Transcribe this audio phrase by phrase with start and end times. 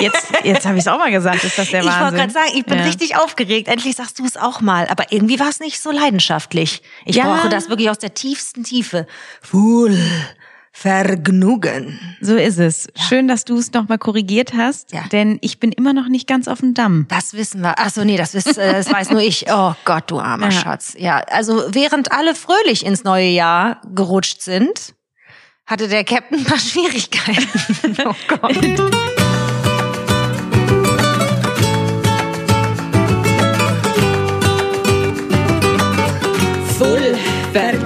[0.00, 2.18] Jetzt, jetzt habe ich es auch mal gesagt, ist das der Ich wollte Wahnsinn.
[2.18, 2.84] gerade sagen, ich bin Ja.
[2.84, 3.68] richtig aufgeregt.
[3.68, 4.86] Endlich sagst du es auch mal.
[4.88, 6.82] Aber irgendwie war es nicht so leidenschaftlich.
[7.04, 7.24] Ich Ja.
[7.24, 9.06] brauche das wirklich aus der tiefsten Tiefe.
[9.42, 9.96] Full
[10.72, 11.98] Vergnügen.
[12.20, 12.86] So ist es.
[13.08, 15.02] Schön, dass du es nochmal korrigiert hast, Ja.
[15.12, 17.06] denn ich bin immer noch nicht ganz auf dem Damm.
[17.08, 17.74] Das wissen wir.
[17.76, 19.46] Ach so, nee, das, wisst, äh, das weiß nur ich.
[19.50, 20.52] Oh Gott, du armer Ja.
[20.52, 20.94] Schatz.
[20.96, 24.94] Ja, also während alle fröhlich ins neue Jahr gerutscht sind,
[25.66, 27.48] hatte der Captain ein paar Schwierigkeiten.
[28.06, 28.56] Oh Gott.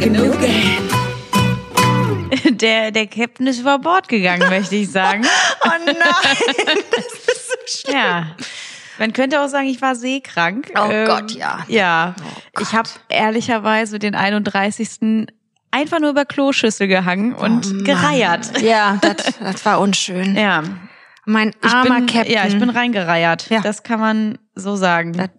[0.05, 0.39] Vergnügen.
[2.61, 5.25] Der, der Captain ist über Bord gegangen, möchte ich sagen.
[5.65, 5.97] Oh nein,
[6.91, 7.97] das ist so schlimm.
[7.97, 8.37] Ja.
[8.99, 10.71] Man könnte auch sagen, ich war seekrank.
[10.77, 11.61] Oh Gott, ja.
[11.69, 12.15] Ja.
[12.21, 15.27] Oh ich habe ehrlicherweise den 31.
[15.71, 18.61] einfach nur über Kloschüssel gehangen und Oh gereiert.
[18.61, 19.01] Ja,
[19.41, 20.37] das, war unschön.
[20.37, 20.65] Ja.
[21.25, 22.35] Mein armer bin, Captain.
[22.35, 23.49] Ja, ich bin reingereiert.
[23.49, 23.63] Ja.
[23.63, 25.15] Das kann man so sagen.
[25.15, 25.31] Das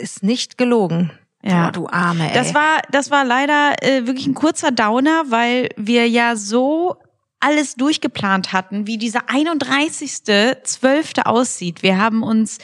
[0.00, 1.12] ist nicht gelogen.
[1.42, 1.68] Ja.
[1.68, 2.34] Oh, du Arme, ey.
[2.34, 6.96] Das war, das war leider äh, wirklich ein kurzer Downer, weil wir ja so
[7.40, 11.22] alles durchgeplant hatten, wie dieser 31.12.
[11.24, 11.82] aussieht.
[11.82, 12.58] Wir haben uns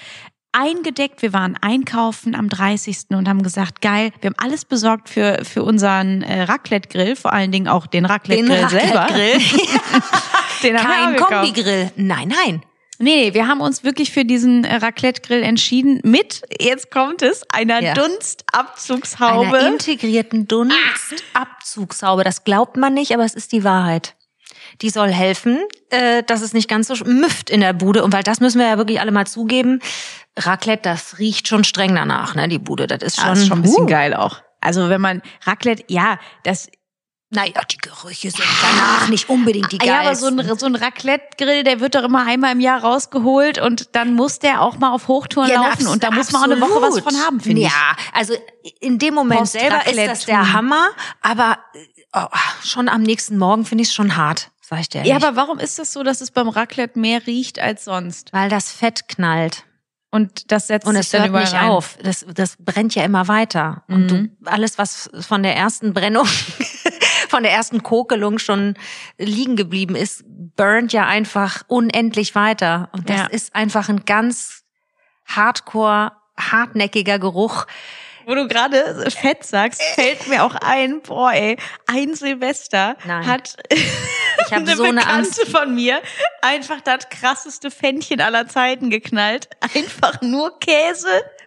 [0.51, 3.07] eingedeckt, wir waren einkaufen am 30.
[3.11, 7.53] und haben gesagt, geil, wir haben alles besorgt für, für unseren äh, Raclette-Grill, vor allen
[7.53, 9.01] Dingen auch den den Raclette-Grill selber.
[9.01, 9.61] Raclette-Grill.
[10.63, 11.41] Den haben wir Kein.
[11.41, 11.91] Kombigrill.
[11.97, 12.63] Nein, nein.
[12.99, 17.43] Nee, nee, wir haben uns wirklich für diesen äh, Raclette-Grill entschieden mit, jetzt kommt es,
[17.51, 17.95] einer Ja.
[17.95, 19.59] Dunstabzugshaube.
[19.59, 22.25] Einer integrierten Dunstabzugshaube.
[22.25, 24.15] Das glaubt man nicht, aber es ist die Wahrheit.
[24.81, 25.59] Die soll helfen,
[25.91, 28.05] äh, dass es nicht ganz so müfft in der Bude.
[28.05, 29.81] Und weil das müssen wir ja wirklich alle mal zugeben.
[30.37, 32.87] Raclette, das riecht schon streng danach, ne, die Bude.
[32.87, 33.89] Das ist schon, Das ist schon ein bisschen uh.
[33.89, 34.41] geil auch.
[34.61, 36.69] Also wenn man Raclette, ja, das
[37.35, 40.51] Naja, die Gerüche sind danach nicht unbedingt die Ah, ja, aber so geilsten.
[40.53, 44.39] ein, so ein Raclette-Grill, der wird doch immer einmal im Jahr rausgeholt und dann muss
[44.39, 47.01] der auch mal auf Hochtouren Ja, laufen und da muss man auch eine Woche was
[47.01, 47.67] von haben, finde ich.
[47.69, 48.35] Ja, also
[48.81, 50.53] in dem Moment selber ist das der.
[50.53, 50.89] Hammer,
[51.23, 51.59] aber
[52.15, 52.27] oh,
[52.63, 55.25] schon am nächsten Morgen finde ich es schon hart, sag ich dir Ja, ehrlich.
[55.27, 58.33] aber warum ist das so, dass es beim Raclette mehr riecht als sonst?
[58.33, 59.65] Weil das Fett knallt.
[60.11, 61.69] Und das setzt Und sich es dann hört nicht rein.
[61.71, 61.99] auf.
[62.01, 63.83] Das, das brennt ja immer weiter.
[63.89, 64.37] Und du, Mhm.
[64.45, 66.29] alles, was von der ersten Brennung,
[67.29, 68.75] von der ersten Kokelung schon
[69.19, 72.89] liegen geblieben ist, burnt ja einfach unendlich weiter.
[72.93, 73.27] Und das Ja.
[73.27, 74.65] ist einfach ein ganz
[75.27, 77.67] hardcore, hartnäckiger Geruch.
[78.27, 83.27] Wo du gerade Fett sagst, fällt mir auch ein, boah ey, ein Silvester Nein.
[83.27, 85.49] hat Ich habe eine so eine Bekannte Angst.
[85.49, 86.01] von mir
[86.41, 89.51] einfach das krasseste Fännchen aller Zeiten geknallt.
[89.75, 91.07] Einfach nur Käse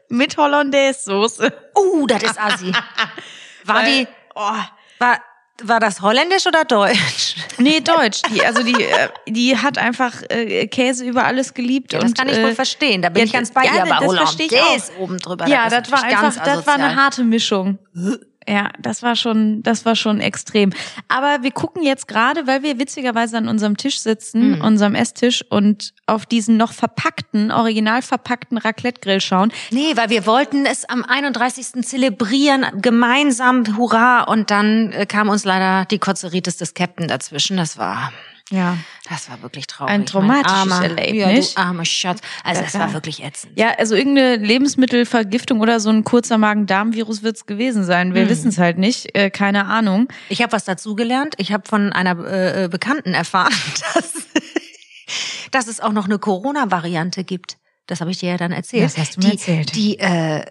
[0.10, 1.52] mit Hollandaise-Soße.
[1.76, 2.72] Uh, das ist assi.
[3.64, 4.08] War Weil- die,
[4.40, 4.54] Oh,
[5.00, 5.20] war,
[5.64, 7.36] war das holländisch oder deutsch?
[7.58, 8.22] nee, Deutsch.
[8.32, 11.94] Die, also die, äh, die hat einfach äh, Käse über alles geliebt.
[11.94, 13.02] Ja, das und, kann ich äh, wohl verstehen.
[13.02, 13.94] Da bin ja, ich ganz bei ja, dir.
[13.94, 15.00] Aber das verstehe ich auch.
[15.00, 15.48] oben drüber.
[15.48, 17.80] Ja, ist das war einfach, das war eine harte Mischung.
[18.50, 20.72] Ja, das war schon, das war schon extrem.
[21.10, 24.62] Aber wir gucken jetzt gerade, weil wir witzigerweise an unserem Tisch sitzen, Mhm.
[24.62, 29.52] unserem Esstisch und auf diesen noch verpackten, original verpackten Raclette-Grill schauen.
[29.72, 31.84] Nee, weil wir wollten es am 31.
[31.84, 34.24] zelebrieren, gemeinsam, hurra.
[34.24, 37.58] Und dann äh, kam uns leider die Kotzeritis des Captain dazwischen.
[37.58, 38.14] Das war,
[38.50, 38.78] Ja.
[39.10, 39.94] das war wirklich traurig.
[39.94, 41.54] Ein traumatisches Mein armer, Erlebnis.
[41.54, 42.20] Ja, du armer Schatz.
[42.44, 43.58] Also Das es war wirklich ätzend.
[43.60, 48.14] Ja, also irgendeine Lebensmittelvergiftung oder so ein kurzer Magen-Darm-Virus wird's gewesen sein.
[48.14, 48.30] Wir Hm.
[48.30, 50.08] wissen es halt nicht, äh, keine Ahnung.
[50.30, 51.36] Ich habe was dazugelernt.
[51.38, 53.54] Ich habe von einer äh, äh, Bekannten erfahren,
[53.94, 54.14] dass,
[55.52, 57.58] dass es auch noch eine Corona-Variante gibt.
[57.86, 58.84] Das habe ich dir ja dann erzählt.
[58.86, 59.76] Das hast du mir die, erzählt.
[59.76, 60.46] Die, äh,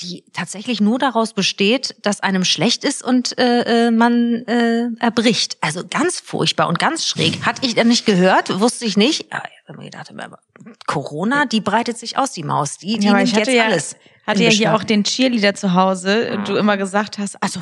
[0.00, 5.56] die tatsächlich nur daraus besteht, dass einem schlecht ist und äh, äh, man äh, erbricht.
[5.60, 7.46] Also ganz furchtbar und ganz schräg.
[7.46, 9.32] Hatte ich dann nicht gehört, wusste ich nicht.
[9.32, 10.38] Ja, ich hab mir
[10.86, 12.78] Corona, die breitet sich aus, die Maus.
[12.78, 13.96] Die, die Ja, nimmt jetzt ja, alles.
[14.26, 17.60] Hatte ja hier auch den Cheerleader zu Hause und du immer gesagt hast, also,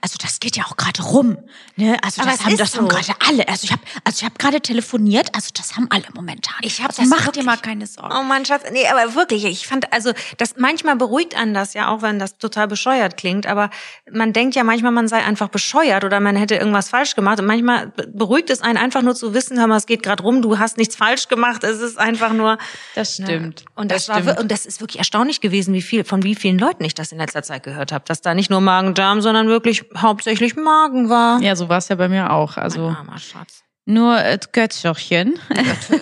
[0.00, 1.36] also das geht ja auch gerade rum,
[1.76, 1.96] ne?
[2.02, 2.88] Also Aber das haben, das haben so.
[2.88, 3.46] gerade alle.
[3.48, 6.54] Also ich habe, also ich habe gerade telefoniert, also das haben alle momentan.
[6.62, 8.14] Ich hab also das mach dir wirklich- mal keine Sorgen.
[8.18, 11.88] Oh mein Schatz, nee, aber wirklich, ich fand, also das manchmal beruhigt einen das ja
[11.88, 13.70] auch, wenn das total bescheuert klingt, aber
[14.10, 17.46] man denkt ja manchmal, man sei einfach bescheuert oder man hätte irgendwas falsch gemacht und
[17.46, 20.40] manchmal be- beruhigt es einen einfach nur zu wissen, hör mal, es geht gerade rum,
[20.42, 22.58] du hast nichts falsch gemacht, es ist einfach nur
[22.94, 23.60] Das stimmt.
[23.60, 23.66] Ja.
[23.74, 24.40] Und das, Das war stimmt.
[24.40, 27.18] und das ist wirklich erstaunlich gewesen, wie viel von wie vielen Leuten ich das in
[27.18, 31.40] letzter Zeit gehört habe, dass da nicht nur Magen-Darm, sondern wirklich hauptsächlich Magen war.
[31.40, 32.56] Ja, so war es ja bei mir auch.
[32.56, 33.62] Also Mein armer Schatz.
[33.84, 35.38] nur äh, Götzchen.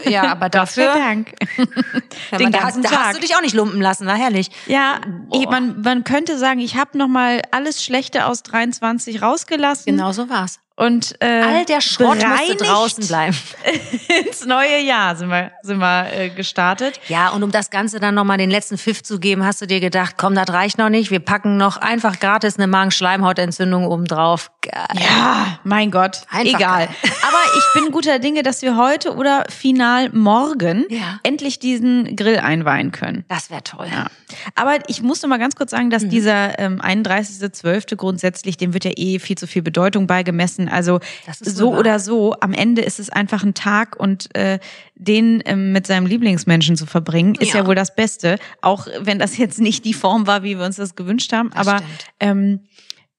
[0.04, 1.32] Ja, aber Gott dafür, Dank.
[2.30, 2.98] ja, Den da, ganzen da Tag.
[3.06, 4.50] hast du dich auch nicht lumpen lassen, war herrlich.
[4.66, 5.00] Ja,
[5.32, 10.12] ich, man, man könnte sagen, ich habe noch mal alles Schlechte aus 23 rausgelassen Genau
[10.12, 10.60] so war's.
[10.76, 13.36] Und äh, All der Schrott musste draußen bleiben.
[14.26, 16.98] ins neue Jahr sind wir, sind wir äh, gestartet.
[17.08, 19.78] Ja, und um das Ganze dann nochmal den letzten Pfiff zu geben, hast du dir
[19.78, 21.12] gedacht, komm, das reicht noch nicht.
[21.12, 24.50] Wir packen noch einfach gratis eine Magenschleimhautentzündung oben drauf.
[24.70, 24.86] Geil.
[24.98, 26.86] Ja, mein Gott, Einfach egal.
[26.86, 26.88] geil.
[27.22, 31.20] Aber ich bin guter Dinge, dass wir heute oder final morgen Ja.
[31.22, 33.24] endlich diesen Grill einweihen können.
[33.28, 33.86] Das wäre toll.
[33.92, 34.06] Ja.
[34.54, 36.08] Aber ich muss noch mal ganz kurz sagen, dass Mhm.
[36.10, 37.96] dieser ähm, 31.12.
[37.96, 40.68] grundsätzlich, dem wird ja eh viel zu viel Bedeutung beigemessen.
[40.68, 41.00] Also
[41.40, 41.78] so wahr.
[41.80, 44.58] oder so, am Ende ist es einfach ein Tag und äh,
[44.96, 47.60] den ähm, mit seinem Lieblingsmenschen zu verbringen, ist ja.
[47.60, 47.66] Ja.
[47.66, 48.38] wohl das Beste.
[48.62, 51.50] Auch wenn das jetzt nicht die Form war, wie wir uns das gewünscht haben.
[51.50, 52.04] Das aber stimmt.
[52.20, 52.60] ähm,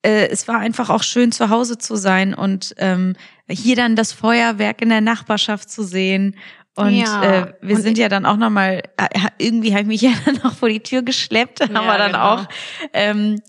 [0.06, 3.16] äh, es war einfach auch schön zu Hause zu sein und ähm,
[3.50, 6.36] hier dann das Feuerwerk in der Nachbarschaft zu sehen.
[6.75, 7.24] Und Ja.
[7.24, 9.07] äh, wir Und sind ja dann auch noch mal äh,
[9.38, 12.34] irgendwie habe ich mich ja dann noch vor die Tür geschleppt, haben wir dann genau.
[12.36, 12.46] auch
[12.94, 13.42] ähm,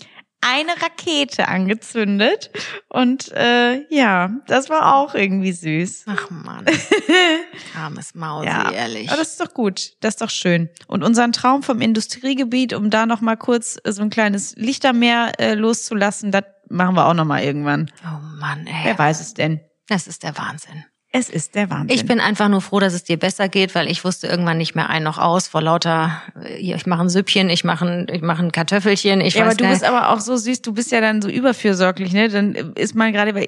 [0.49, 2.51] eine Rakete angezündet
[2.89, 6.05] und äh, ja, das war auch irgendwie süß.
[6.07, 6.65] Ach Mann.
[7.77, 9.09] Armes Mausi, Ja, ehrlich.
[9.09, 10.69] aber das ist doch gut, das ist doch schön.
[10.87, 15.33] Und unseren Traum vom Industriegebiet, um da noch mal kurz äh, so ein kleines Lichtermeer
[15.39, 17.91] äh, loszulassen, das machen wir auch noch mal irgendwann.
[18.05, 18.85] oh Mann, ey.
[18.85, 19.61] Wer weiß es denn?
[19.89, 20.85] Das ist der Wahnsinn.
[21.19, 21.89] Es ist der Wahnsinn.
[21.97, 24.75] Ich bin einfach nur froh, dass es dir besser geht, weil ich wusste irgendwann nicht
[24.75, 28.21] mehr ein noch aus vor lauter, äh, ich mache ein Süppchen, ich mache ein, ich
[28.23, 30.73] mache ein Kartoffelchen, ich ja, aber weiß du gar bist aber auch so süß, du
[30.75, 32.29] bist ja dann so überfürsorglich, ne?
[32.29, 33.47] Dann ist man gerade, bei-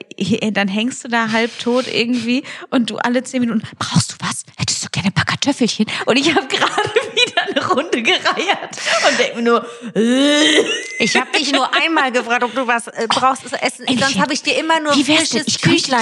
[0.52, 4.44] dann hängst du da halb tot irgendwie und du alle zehn Minuten, brauchst du was?
[4.56, 5.86] Hättest du gerne ein paar Kartoffelchen?
[6.06, 8.76] Und ich habe gerade wieder eine Runde gereiert
[9.10, 10.64] und denk mir nur, äh,
[11.00, 13.86] Ich habe dich nur einmal gefragt, ob du was äh, brauchst zu essen.
[13.98, 14.94] Sonst habe ich dir immer nur
[15.28, 15.46] frisches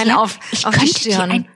[0.07, 1.47] dir, auf, ich auf die Stirn.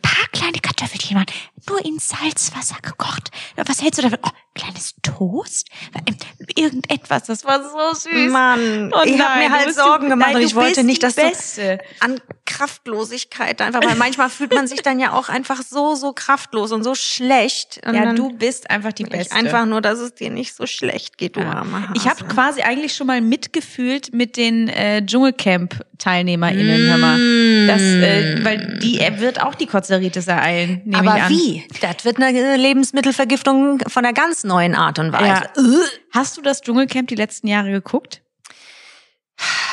[0.41, 1.31] Kleine Kartoffelchen machen,
[1.69, 3.29] nur in Salzwasser gekocht.
[3.55, 4.19] Was hältst du davon?
[4.23, 5.68] Oh, kleines Toast?
[6.07, 6.15] Ähm,
[6.56, 8.31] Irgendetwas, das war so süß.
[8.31, 10.83] Mann, Oh ich habe mir du halt Sorgen die- gemacht nein, und du ich wollte
[10.83, 11.80] nicht, dass du Beste.
[12.00, 16.71] an Kraftlosigkeit einfach, weil manchmal fühlt man sich dann ja auch einfach so, so kraftlos
[16.71, 17.80] und so schlecht.
[17.86, 19.36] Und Ja, du bist einfach die Beste.
[19.36, 21.94] einfach nur, dass es dir nicht so schlecht geht, du armer Hase.
[21.95, 27.68] Ich habe quasi eigentlich schon mal mitgefühlt mit den äh, Dschungelcamp-TeilnehmerInnen, hör mal.
[27.68, 31.30] Das, äh, weil die er wird auch die Kotzeritis ereilen, nehme Aber ich an.
[31.30, 31.63] wie?
[31.81, 35.49] Das wird eine Lebensmittelvergiftung von einer ganz neuen Art und Weise.
[35.55, 35.79] Ja.
[36.11, 38.21] Hast du das Dschungelcamp die letzten Jahre geguckt?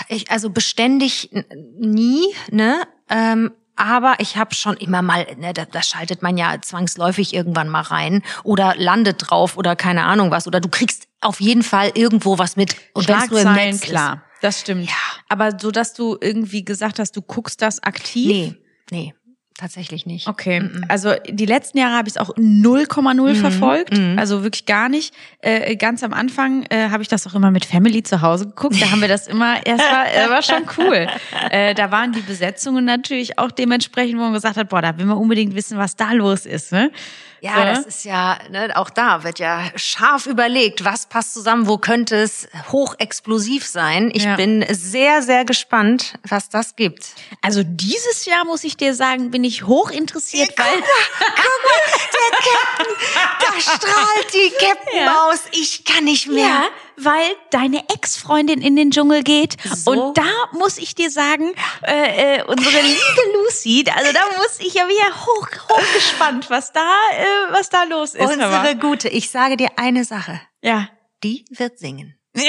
[0.09, 1.31] Ich, also beständig
[1.79, 2.83] nie, ne?
[3.11, 7.69] Ähm, aber ich habe schon immer mal, ne, da, da schaltet man ja zwangsläufig irgendwann
[7.69, 10.47] mal rein oder landet drauf oder keine Ahnung was.
[10.47, 12.75] Oder du kriegst auf jeden Fall irgendwo was mit.
[12.95, 14.23] Und wenn's nur im Netz klar.
[14.41, 14.89] Das stimmt.
[14.89, 14.97] Ja.
[15.29, 17.85] Aber so, dass du irgendwie gesagt hast, du guckst das Ist.
[17.85, 18.29] aktiv?
[18.29, 18.55] Nee,
[18.91, 19.15] nee,
[19.59, 20.29] tatsächlich nicht.
[20.29, 24.19] Okay, also die letzten Jahre habe ich es auch 0,0 verfolgt, mhm.
[24.19, 25.13] also wirklich gar nicht.
[25.41, 28.81] Äh, ganz am Anfang äh, habe ich das auch immer mit Family zu Hause geguckt.
[28.81, 31.09] Da haben wir das immer, es war, äh, war schon cool.
[31.51, 35.07] Äh, da waren die Besetzungen natürlich auch dementsprechend, wo man gesagt hat, boah, da will
[35.07, 36.73] man unbedingt wissen, was da los ist.
[36.73, 36.91] Ne?
[37.41, 37.61] Ja, So.
[37.65, 42.17] das ist ja, ne, auch da wird ja scharf überlegt, was passt zusammen, wo könnte
[42.17, 44.11] es hochexplosiv sein.
[44.13, 44.37] Ich Ja.
[44.37, 47.07] bin sehr, sehr gespannt, was das gibt.
[47.43, 50.83] Also dieses Jahr muss ich dir sagen, bin ich hoch interessiert, weil
[53.41, 55.41] Da strahlt die Captain Maus.
[55.53, 56.63] Ich kann nicht mehr.
[57.01, 59.57] Weil deine Ex-Freundin in den Dschungel geht.
[59.65, 59.91] So?
[59.93, 61.53] Und da muss ich dir sagen,
[61.87, 66.73] äh, äh, unsere liebe Lucy, also da muss ich ja wieder hoch, hoch gespannt, was
[66.73, 66.81] da,
[67.13, 68.21] äh, was da los ist.
[68.31, 69.09] Unsere gute.
[69.09, 70.41] Ich sage dir eine Sache.
[70.63, 70.89] Ja.
[71.23, 72.19] Die wird singen.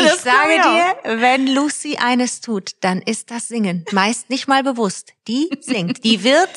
[0.00, 1.02] Ich Das sage auch.
[1.02, 3.84] dir, wenn Lucy eines tut, dann ist das Singen.
[3.90, 5.12] Meist nicht mal bewusst.
[5.26, 6.04] Die singt.
[6.04, 6.50] Die wird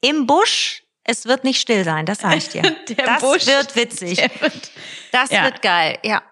[0.00, 2.62] im Busch, es wird nicht still sein, das sage ich dir.
[2.88, 4.18] Der das Busch, wird witzig.
[4.18, 4.70] wird-
[5.10, 5.42] Das Ja.
[5.42, 5.98] wird geil.
[6.04, 6.22] Ja,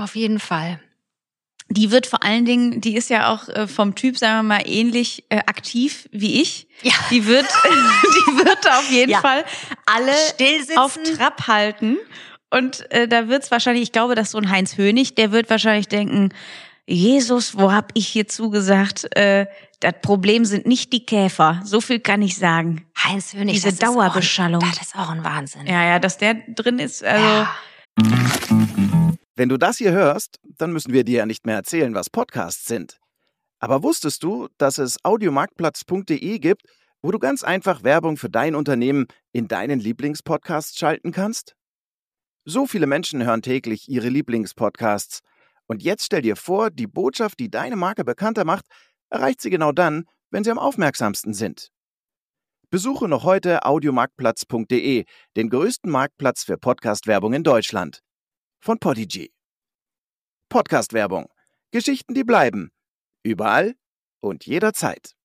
[0.00, 0.80] auf jeden Fall.
[1.68, 4.62] Die wird vor allen Dingen, die ist ja auch äh, vom Typ, sagen wir mal,
[4.66, 6.66] ähnlich äh, aktiv wie ich.
[6.82, 6.92] Ja.
[7.10, 9.20] Die wird, die wird auf jeden Ja.
[9.20, 9.44] Fall
[9.86, 10.12] alle
[10.76, 11.96] auf Trab halten.
[12.50, 15.86] Und äh, da wird's wahrscheinlich, ich glaube, dass so ein Heinz Hönig, der wird wahrscheinlich
[15.86, 16.30] denken,
[16.88, 19.16] Jesus, wo hab ich hier zugesagt?
[19.16, 19.46] Äh,
[19.78, 21.60] das Problem sind nicht die Käfer.
[21.64, 22.84] So viel kann ich sagen.
[22.98, 24.60] Heinz Hönig, Diese das ist auch Dauerbeschallung.
[24.60, 25.66] Das ist auch ein Wahnsinn.
[25.68, 27.24] Ja, ja, dass der drin ist, also.
[27.24, 27.54] Ja.
[29.40, 32.66] Wenn du das hier hörst, dann müssen wir dir ja nicht mehr erzählen, was Podcasts
[32.66, 32.98] sind.
[33.58, 36.66] Aber wusstest du, dass es audiomarktplatz.de gibt,
[37.00, 41.54] wo du ganz einfach Werbung für dein Unternehmen in deinen Lieblingspodcasts schalten kannst?
[42.44, 45.20] So viele Menschen hören täglich ihre Lieblingspodcasts.
[45.66, 48.66] Und jetzt stell dir vor, die Botschaft, die deine Marke bekannter macht,
[49.08, 51.70] erreicht sie genau dann, wenn sie am aufmerksamsten sind.
[52.68, 55.06] Besuche noch heute audiomarktplatz.de,
[55.38, 58.02] den größten Marktplatz für Podcast-Werbung in Deutschland.
[58.62, 59.32] Von Podigy.
[60.50, 61.32] Podcast-Werbung.
[61.70, 62.70] Geschichten, die bleiben.
[63.22, 63.74] Überall
[64.20, 65.16] und jederzeit.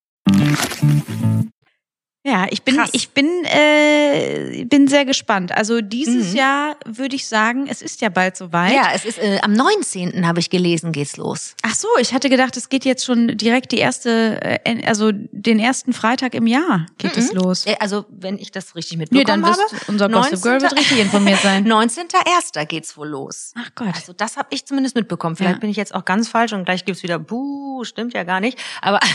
[2.28, 2.90] Ja, ich bin, Krass.
[2.94, 5.52] ich bin, äh, bin sehr gespannt.
[5.52, 6.36] Also dieses Mhm.
[6.38, 8.74] Jahr würde ich sagen, es ist ja bald soweit.
[8.74, 10.26] Ja, es ist äh, am 19.
[10.26, 11.54] habe ich gelesen, geht's los.
[11.62, 15.60] Ach so, ich hatte gedacht, es geht jetzt schon direkt die erste, äh, also den
[15.60, 17.68] ersten Freitag im Jahr geht es los.
[17.68, 19.62] Äh, Also, wenn ich das richtig Nee, mitbekommen dann habe.
[19.88, 21.68] unser Gossip Girl wird richtig informiert sein.
[21.72, 22.66] 19.01.
[22.66, 23.52] geht's wohl los.
[23.56, 23.94] Ach Gott.
[23.94, 25.36] Also das habe ich zumindest mitbekommen.
[25.36, 25.60] Vielleicht Ja.
[25.60, 28.58] bin ich jetzt auch ganz falsch und gleich gibt's wieder, buh, stimmt ja gar nicht.
[28.82, 29.00] Aber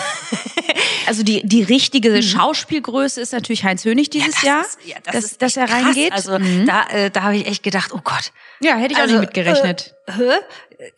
[1.07, 5.15] Also die, die richtige Schauspielgröße ist natürlich Heinz Hönig dieses das Jahr, ist, ja, das
[5.15, 5.85] dass, ist dass er krass.
[5.85, 6.13] reingeht.
[6.13, 6.67] Also Mhm.
[6.67, 8.33] da, äh, da habe ich echt gedacht, oh Gott.
[8.61, 9.95] ja, hätte ich also, auch nicht mitgerechnet.
[10.07, 10.41] Äh?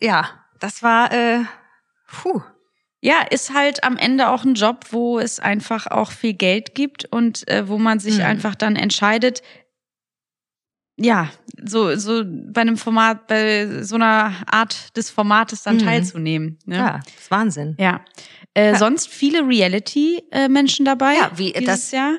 [0.00, 0.30] Ja,
[0.61, 1.40] das war, äh,
[2.09, 2.40] puh.
[3.04, 7.04] Ja, ist halt am Ende auch ein Job, wo es einfach auch viel Geld gibt
[7.06, 8.25] und äh, wo man sich Mhm.
[8.25, 9.42] einfach dann entscheidet,
[10.97, 11.30] ja,
[11.64, 15.85] so, so bei einem Format, bei so einer Art des Formates dann Mhm.
[15.85, 16.59] teilzunehmen.
[16.64, 16.76] Ne?
[16.76, 17.75] Ja, das ist Wahnsinn.
[17.78, 18.04] Ja.
[18.54, 18.78] Äh, Ja.
[18.78, 21.14] Sonst viele Reality-Menschen dabei.
[21.14, 22.16] Ja, wie dieses das- Jahr.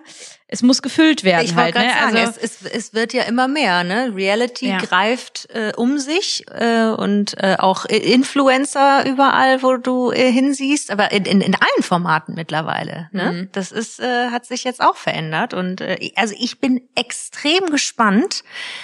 [0.48, 1.74] Es muss gefüllt werden Ich halt.
[1.74, 1.82] Ne?
[1.82, 4.12] sagen, Also, es, es, es wird ja immer mehr, ne?
[4.14, 4.78] Reality Ja.
[4.78, 11.12] greift äh, um sich äh, und äh, auch Influencer überall, wo du äh, hinsiehst, aber
[11.12, 13.10] in, in, in allen Formaten mittlerweile.
[13.12, 13.32] Ne?
[13.32, 13.50] Mhm.
[13.52, 18.44] Das ist äh, hat sich jetzt auch verändert und äh, also ich bin extrem gespannt,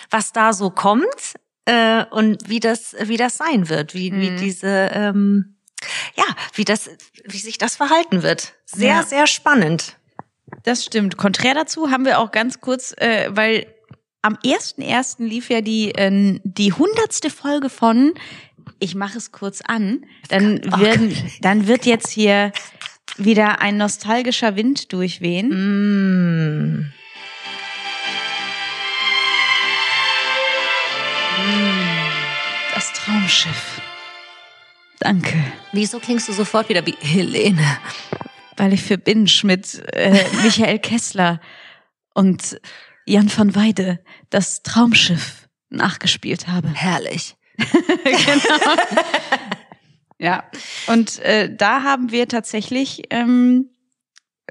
[0.09, 4.37] was da so kommt äh, und wie das wie das sein wird, wie wie Mhm.
[4.37, 5.55] diese ähm,
[6.15, 6.89] ja, wie das,
[7.25, 8.53] wie sich das verhalten wird.
[8.65, 9.03] Sehr, Ja.
[9.03, 9.95] sehr spannend.
[10.63, 11.17] Das stimmt.
[11.17, 13.67] Konträr dazu haben wir auch ganz kurz, äh, weil
[14.21, 15.23] am 1.1.
[15.25, 18.13] lief ja die äh, die hundertste Folge von
[18.79, 20.05] Ich mache es kurz an.
[20.29, 22.51] Dann Oh werden, dann wird jetzt hier
[23.17, 25.49] wieder ein nostalgischer Wind durchwehen.
[25.49, 26.93] Mm.
[32.73, 33.78] Das Traumschiff.
[34.99, 35.37] Danke.
[35.71, 37.77] Wieso klingst du sofort wieder wie Helene?
[38.57, 41.39] Weil ich für Binge mit äh, Michael Kessler
[42.13, 42.59] und
[43.05, 46.69] Jan van Weide das Traumschiff nachgespielt habe.
[46.69, 47.35] Herrlich.
[50.21, 50.43] Ja,
[50.87, 53.69] und äh, da haben wir tatsächlich ähm,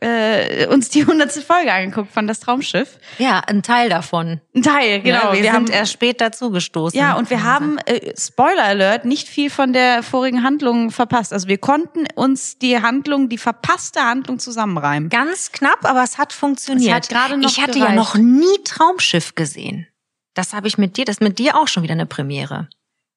[0.00, 2.98] äh, uns die hundertste Folge angeguckt von Das Traumschiff.
[3.18, 4.40] Ja, ein Teil davon.
[4.54, 5.18] Ein Teil, genau.
[5.18, 6.98] Ja, wir, wir sind haben, erst spät dazugestoßen.
[6.98, 11.32] ja, und wir haben, äh, Spoiler Alert, nicht viel von der vorigen Handlung verpasst.
[11.32, 15.08] Also wir konnten uns die Handlung, die verpasste Handlung zusammenreimen.
[15.08, 16.88] ganz knapp, aber es hat funktioniert.
[16.88, 17.96] Es hat gerade noch ich hatte ja gereicht.
[17.96, 19.86] noch nie Traumschiff gesehen.
[20.34, 22.68] Das habe ich mit dir, das ist mit dir auch schon wieder eine Premiere.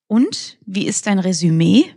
[0.08, 1.96] Und wie ist dein Resümee?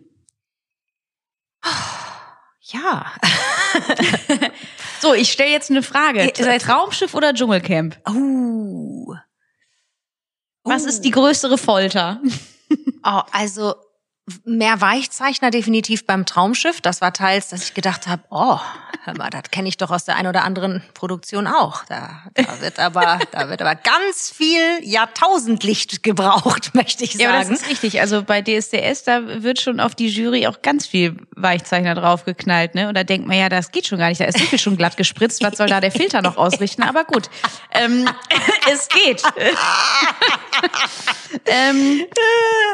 [2.60, 3.12] Ja.
[5.00, 6.24] So, ich stelle jetzt eine Frage.
[6.24, 7.98] Ihr seid- Traumschiff oder Dschungelcamp?
[8.08, 9.14] Uh.
[10.62, 12.22] Was ist die größere Folter?
[13.04, 13.74] Oh, also
[14.44, 16.80] mehr Weichzeichner definitiv beim Traumschiff.
[16.80, 18.58] Das war teils, dass ich gedacht habe, oh,
[19.04, 21.84] hör mal, das kenne ich doch aus der einen oder anderen Produktion auch.
[21.84, 27.22] Da, da wird aber, da wird aber ganz viel Jahrtausendlicht gebraucht, möchte ich sagen.
[27.22, 28.00] Ja, aber das ist richtig.
[28.00, 32.88] Also bei DSDS, da wird schon auf die Jury auch ganz viel Weichzeichner draufgeknallt, ne?
[32.88, 34.22] Und da denkt man ja, das geht schon gar nicht.
[34.22, 35.42] Da ist so viel schon glatt gespritzt.
[35.42, 36.82] Was soll da der Filter noch ausrichten?
[36.82, 37.28] Aber gut,
[37.72, 38.08] ähm,
[38.72, 39.22] es geht.
[41.46, 42.06] ähm,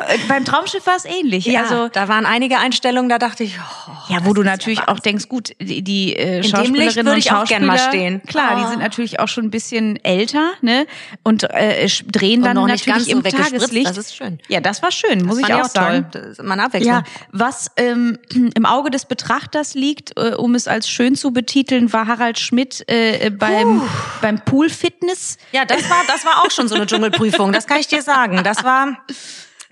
[0.07, 1.40] äh, beim Traumschiff war es ähnlich.
[1.47, 4.99] Ja, also da waren einige Einstellungen, da dachte ich, oh, ja, wo du natürlich auch
[4.99, 8.23] denkst, gut, die, die äh, Schauspielerinnen würde und ich auch gern mal stehen.
[8.27, 8.69] klar, die Oh.
[8.69, 10.87] sind natürlich auch schon ein bisschen älter, ne?
[11.23, 13.51] Und äh, drehen und dann nicht natürlich so im weggespritzt.
[13.53, 13.91] Tageslicht.
[13.91, 14.39] Das ist schön.
[14.49, 16.07] ja, das war schön, muss Das ich fand auch sagen.
[16.51, 16.95] eine Abwechslung.
[16.95, 18.19] Ja, was ähm,
[18.55, 22.85] im Auge des Betrachters liegt, äh, um es als schön zu betiteln, war Harald Schmidt
[22.89, 23.83] äh, beim,
[24.21, 25.39] beim Pool-Fitness.
[25.53, 27.53] Ja, das war, das war auch schon so eine Dschungelprüfung.
[27.53, 28.43] Das kann ich dir sagen.
[28.45, 28.99] Das war,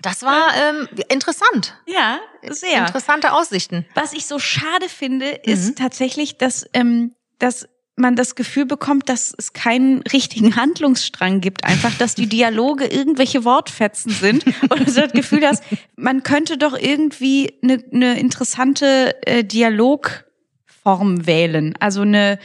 [0.01, 1.75] das war ähm, interessant.
[1.85, 2.79] Ja, sehr.
[2.85, 3.85] Interessante Aussichten.
[3.95, 9.33] Was ich so schade finde, ist tatsächlich, dass, ähm, dass man das Gefühl bekommt, dass
[9.37, 15.11] es keinen richtigen Handlungsstrang gibt, einfach, dass die Dialoge irgendwelche Wortfetzen sind und du das
[15.11, 15.63] Gefühl hast,
[15.97, 22.39] man könnte doch irgendwie eine, eine interessante äh, Dialogform wählen, also eine,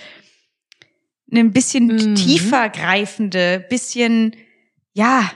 [1.30, 2.14] eine ein bisschen Mhm.
[2.16, 4.34] tiefer greifende, bisschen,
[4.92, 5.30] ja,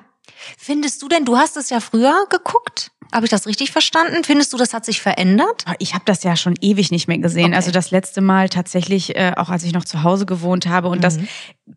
[0.59, 2.91] Findest du denn, du hast es ja früher geguckt?
[3.13, 4.23] Habe ich das richtig verstanden?
[4.25, 5.65] Findest du, das hat sich verändert?
[5.67, 7.47] Ah, Ich habe das ja schon ewig nicht mehr gesehen.
[7.47, 7.57] Okay.
[7.57, 10.89] Also das letzte Mal tatsächlich, äh, auch als ich noch zu Hause gewohnt habe.
[10.89, 11.29] Und das, Mhm.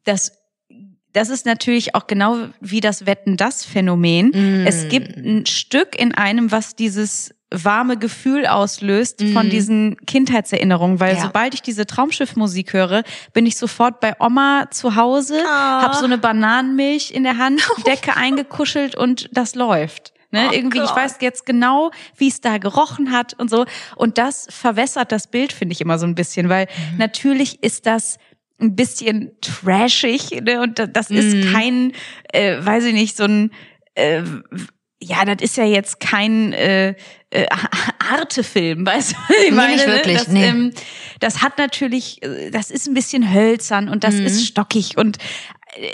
[0.03, 0.33] das,
[1.13, 4.31] das ist natürlich auch genau wie das Wetten das Phänomen.
[4.33, 4.67] Mhm.
[4.67, 9.49] Es gibt ein Stück in einem, was dieses warme Gefühl auslöst von Mhm.
[9.49, 11.21] diesen Kindheitserinnerungen, weil Ja.
[11.23, 13.03] sobald ich diese Traumschiffmusik höre,
[13.33, 15.81] bin ich sofort bei Oma zu Hause, Ah.
[15.83, 20.13] hab so eine Bananenmilch in der Hand, Decke eingekuschelt und das läuft.
[20.33, 20.95] Ne, Oh irgendwie, ich Gott.
[20.95, 23.65] weiß jetzt genau, wie es da gerochen hat und so.
[23.97, 26.99] Und das verwässert das Bild, finde ich immer so ein bisschen, weil Mhm.
[26.99, 28.17] natürlich ist das
[28.61, 30.61] ein bisschen trashig ne?
[30.61, 31.51] und da- das ist Mhm.
[31.51, 31.91] kein,
[32.31, 33.51] äh, weiß ich nicht, so ein
[33.95, 34.21] äh,
[35.01, 36.95] ja, das ist ja jetzt kein äh,
[37.31, 37.45] äh,
[38.11, 39.15] Artefilm, weißt du?
[39.45, 39.93] Ich Nee, meine, nicht ne?
[39.93, 40.45] wirklich, das, nee.
[40.47, 40.73] ähm,
[41.19, 44.25] das hat natürlich, äh, das ist ein bisschen hölzern und das Mhm.
[44.25, 45.17] ist stockig und
[45.75, 45.89] äh,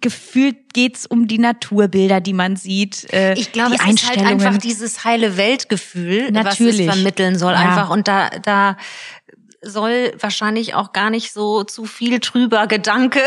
[0.00, 3.12] gefühlt geht's um die Naturbilder, die man sieht.
[3.12, 6.86] Äh, Ich glaube, es ist halt einfach dieses heile Weltgefühl, Natürlich.
[6.88, 7.52] was es vermitteln soll.
[7.52, 7.60] Ja.
[7.60, 8.76] Einfach und da, da
[9.62, 13.20] soll wahrscheinlich auch gar nicht so zu viel trüber Gedanke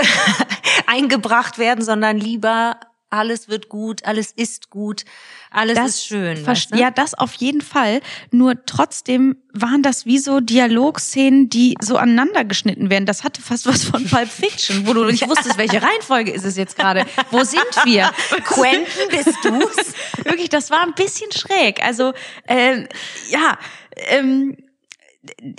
[0.88, 2.77] eingebracht werden, sondern lieber
[3.12, 5.03] alles wird gut, alles ist gut,
[5.51, 6.46] alles ist schön.
[6.46, 6.77] Weißt du?
[6.77, 8.01] Ja, das auf jeden Fall.
[8.32, 13.06] Nur trotzdem waren das wie so Dialogszenen, die so aneinander geschnitten werden.
[13.06, 16.56] Das hatte fast was von Pulp Fiction, wo du nicht wusstest, welche Reihenfolge ist es
[16.56, 17.06] jetzt gerade.
[17.30, 18.10] Wo sind wir?
[18.46, 19.94] Quentin, bist du's?
[20.24, 21.84] Wirklich, das war ein bisschen schräg.
[21.84, 22.13] Also,
[22.48, 22.88] ähm,
[23.30, 23.58] ja,
[24.08, 24.56] ähm,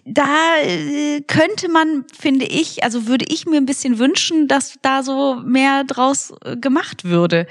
[0.05, 5.03] da äh, könnte man, finde ich, also würde ich mir ein bisschen wünschen, dass da
[5.03, 7.47] so mehr draus äh, gemacht würde.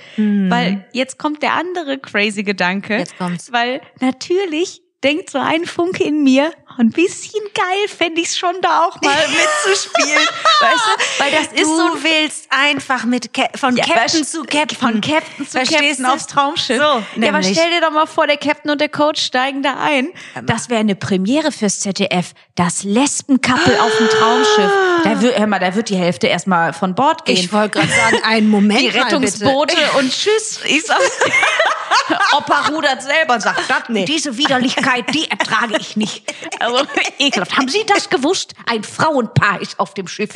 [0.50, 2.98] Weil jetzt kommt der andere crazy Gedanke.
[2.98, 3.51] Jetzt kommt's.
[3.53, 8.85] Weil natürlich denkt so ein Funke in mir, ein bisschen geil fände ich's schon da
[8.85, 10.27] auch mal mitzuspielen.
[10.59, 11.23] weißt du?
[11.23, 14.77] Weil das ist du so willst einfach mit Ca von ja, Captain zu Captain.
[14.77, 16.11] Von Captain zu Verstehst Captain du?
[16.11, 16.77] aufs Traumschiff.
[16.77, 19.75] So, ja, aber stell dir doch mal vor, der Captain und der Coach steigen da
[19.79, 20.09] ein.
[20.43, 22.33] Das wäre eine Premiere fürs ZDF.
[22.55, 24.71] Das Lesben-Couple auf dem Traumschiff.
[25.03, 27.37] Da wird, hör mal, da wird die Hälfte erstmal von Bord gehen.
[27.37, 28.87] Ich wollte gerade sagen, einen Moment die.
[28.87, 30.59] Rettungsboote und tschüss.
[30.65, 30.99] Ich sag,
[32.37, 36.23] Opa rudert selber und sagt, das, diese Widerlichkeit, die ertrage ich nicht.
[36.62, 36.86] Also
[37.19, 37.58] ekelhaft.
[37.58, 38.54] Haben Sie das gewusst?
[38.65, 40.32] Ein Frauenpaar ist auf dem Schiff.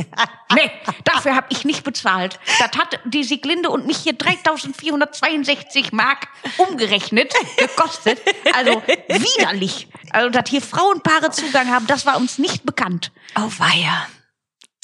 [0.54, 0.72] Nee,
[1.04, 2.40] dafür habe ich nicht bezahlt.
[2.60, 8.22] Das hat die Sieglinde und mich hier 3462 Mark umgerechnet gekostet.
[8.54, 9.88] Also widerlich.
[10.12, 13.12] Also, dass hier Frauenpaare Zugang haben, das war uns nicht bekannt.
[13.38, 14.08] Oh weia.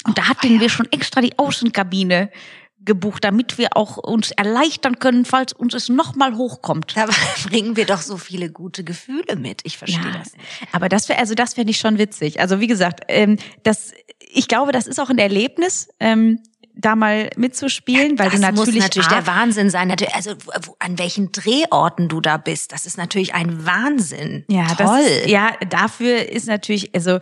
[0.04, 2.30] Und da hatten wir schon extra die Außenkabine
[2.84, 6.96] gebucht, damit wir auch uns erleichtern können, falls uns es nochmal hochkommt.
[6.96, 7.06] Da
[7.48, 9.60] bringen wir doch so viele gute Gefühle mit.
[9.64, 10.32] Ich verstehe das.
[10.32, 10.44] nicht.
[10.72, 12.40] aber das wäre, also das fände ich schon witzig.
[12.40, 16.40] Also wie gesagt, ähm, das, ich glaube, das ist auch ein Erlebnis, ähm,
[16.74, 19.88] da mal mitzuspielen, weil das du natürlich, muss natürlich der Wahnsinn sein.
[19.88, 24.44] Natürlich, Also wo, an welchen Drehorten du da bist, das ist natürlich ein Wahnsinn.
[24.48, 24.86] Ja, Toll.
[24.86, 27.18] Das ist, ja, dafür ist natürlich, also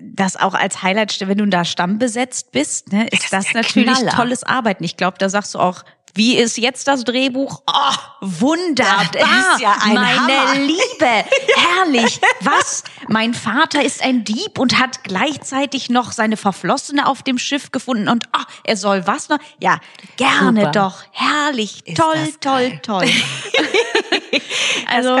[0.00, 4.12] das auch als Highlight, wenn du da stammbesetzt bist, ne, ist das ist natürlich Knaller.
[4.12, 4.84] tolles Arbeiten.
[4.84, 5.82] Ich glaube, da sagst du auch,
[6.14, 7.62] wie ist jetzt das Drehbuch?
[7.66, 9.06] Oh, wunderbar.
[9.12, 10.54] Das ist ja ein Meine Hammer.
[10.56, 11.06] Liebe,
[11.56, 12.20] herrlich.
[12.40, 12.84] Was?
[13.08, 18.08] Mein Vater ist ein Dieb und hat gleichzeitig noch seine Verflossene auf dem Schiff gefunden
[18.08, 19.38] und ah, er soll was noch?
[19.58, 19.78] Ja,
[20.18, 20.72] gerne Super.
[20.72, 21.02] doch.
[21.12, 21.86] Herrlich.
[21.86, 22.80] Ist toll, toll, geil.
[22.82, 23.08] toll.
[24.94, 25.16] also,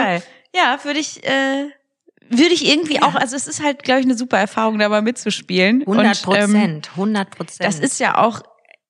[0.54, 1.70] ja, würde ich, äh,
[2.38, 5.02] würde ich irgendwie auch, also es ist halt, glaube ich, eine super Erfahrung, da mal
[5.02, 5.82] mitzuspielen.
[5.82, 7.64] 100 Und, ähm, Prozent, 100 Prozent.
[7.64, 8.42] das ist ja auch,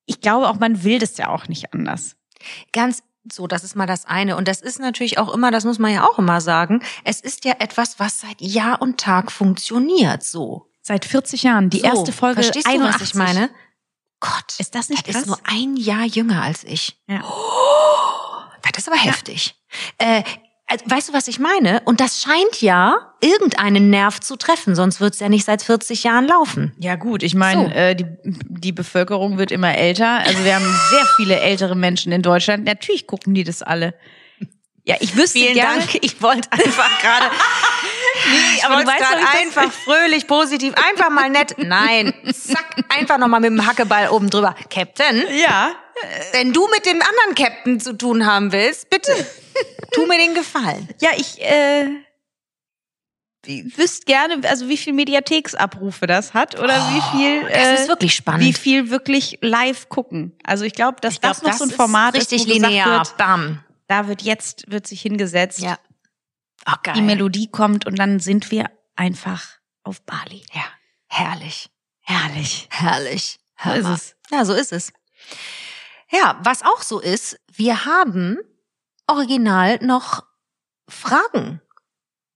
[0.05, 2.15] ich glaube auch, man will das ja auch nicht anders.
[2.71, 4.35] ganz so, das ist mal das eine.
[4.35, 7.45] Und das ist natürlich auch immer, das muss man ja auch immer sagen, es ist
[7.45, 10.69] ja etwas, was seit Jahr und Tag funktioniert, so.
[10.81, 11.85] Seit 40 Jahren, die so.
[11.85, 13.01] erste Folge Verstehst du, 81.
[13.01, 13.49] was ich meine?
[14.19, 14.55] Gott.
[14.59, 15.23] Ist das nicht das krass?
[15.23, 16.97] ist nur ein Jahr jünger als ich.
[17.07, 17.23] Ja.
[18.61, 19.55] Das ist aber heftig.
[19.97, 20.23] Äh,
[20.67, 21.81] also, weißt du, was ich meine?
[21.85, 26.25] Und das scheint ja irgendeinen Nerv zu treffen, sonst wird's ja nicht seit 40 Jahren
[26.27, 26.73] laufen.
[26.79, 27.71] Ja gut, ich meine, So.
[27.71, 30.19] äh, die, die Bevölkerung wird immer älter.
[30.19, 32.63] Also wir haben sehr viele ältere Menschen in Deutschland.
[32.65, 33.93] Natürlich gucken die das alle.
[34.85, 35.81] Ja, ich wüsste gerne.
[36.01, 37.25] Ich wollte einfach gerade.
[38.29, 41.55] Nee, aber du weißt doch, das- einfach fröhlich, positiv, einfach mal nett.
[41.57, 44.55] Nein, zack, einfach nochmal mit dem Hackeball oben drüber.
[44.69, 45.71] Captain, Ja,
[46.31, 49.13] wenn du mit dem anderen Captain zu tun haben willst, bitte,
[49.91, 50.89] tu mir den Gefallen.
[50.99, 51.89] ja, ich, äh,
[53.75, 57.87] wüsst gerne, also wie viel Mediatheksabrufe das hat oder wie viel, Oh, das äh, ist
[57.89, 58.41] wirklich spannend.
[58.41, 60.31] wie viel wirklich live gucken.
[60.45, 62.99] Also ich glaube, dass Ich glaub, das noch so ein Format ist richtig ist, linear.
[62.99, 63.59] wird, Bam.
[63.87, 65.77] da wird jetzt wird sich hingesetzt, Ja.
[66.67, 66.93] Oh, geil.
[66.95, 69.43] die Melodie kommt und dann sind wir einfach
[69.83, 70.45] auf Bali.
[70.53, 70.63] Ja.
[71.07, 71.69] Herrlich.
[72.01, 72.67] Herrlich.
[72.71, 73.39] Herrlich.
[73.63, 74.15] So ist es.
[74.31, 74.93] Ja, so ist es.
[76.11, 78.37] Ja, was auch so ist, wir haben
[79.07, 80.23] original noch
[80.89, 81.61] Fragen.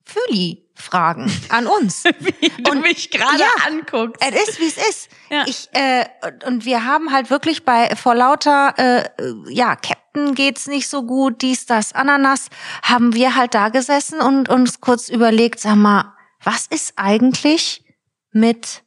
[0.06, 2.04] Föli-Fragen an uns.
[2.20, 3.48] Wie du Und- mich gerade ja.
[3.68, 4.22] anguckst.
[4.26, 5.10] Es ist, wie es ist.
[5.30, 5.44] Ja.
[5.48, 9.76] Ich, äh, und- und wir haben halt wirklich bei vor lauter, äh, äh, ja,
[10.18, 12.50] Captain geht's nicht so gut, dies, das, Ananas,
[12.84, 17.84] haben wir halt da gesessen und uns kurz überlegt, sag mal, was ist eigentlich
[18.32, 18.84] mit,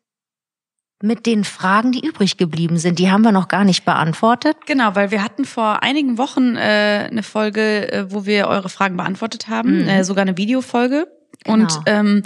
[1.03, 2.99] mit den Fragen, die übrig geblieben sind?
[2.99, 4.57] Die haben wir noch gar nicht beantwortet.
[4.67, 8.97] Genau, weil wir hatten vor einigen Wochen äh, eine Folge, äh, wo wir eure Fragen
[8.97, 9.89] beantwortet haben, Mhm.
[9.89, 11.07] äh, sogar eine Videofolge.
[11.45, 11.55] Genau.
[11.55, 12.23] Und ähm,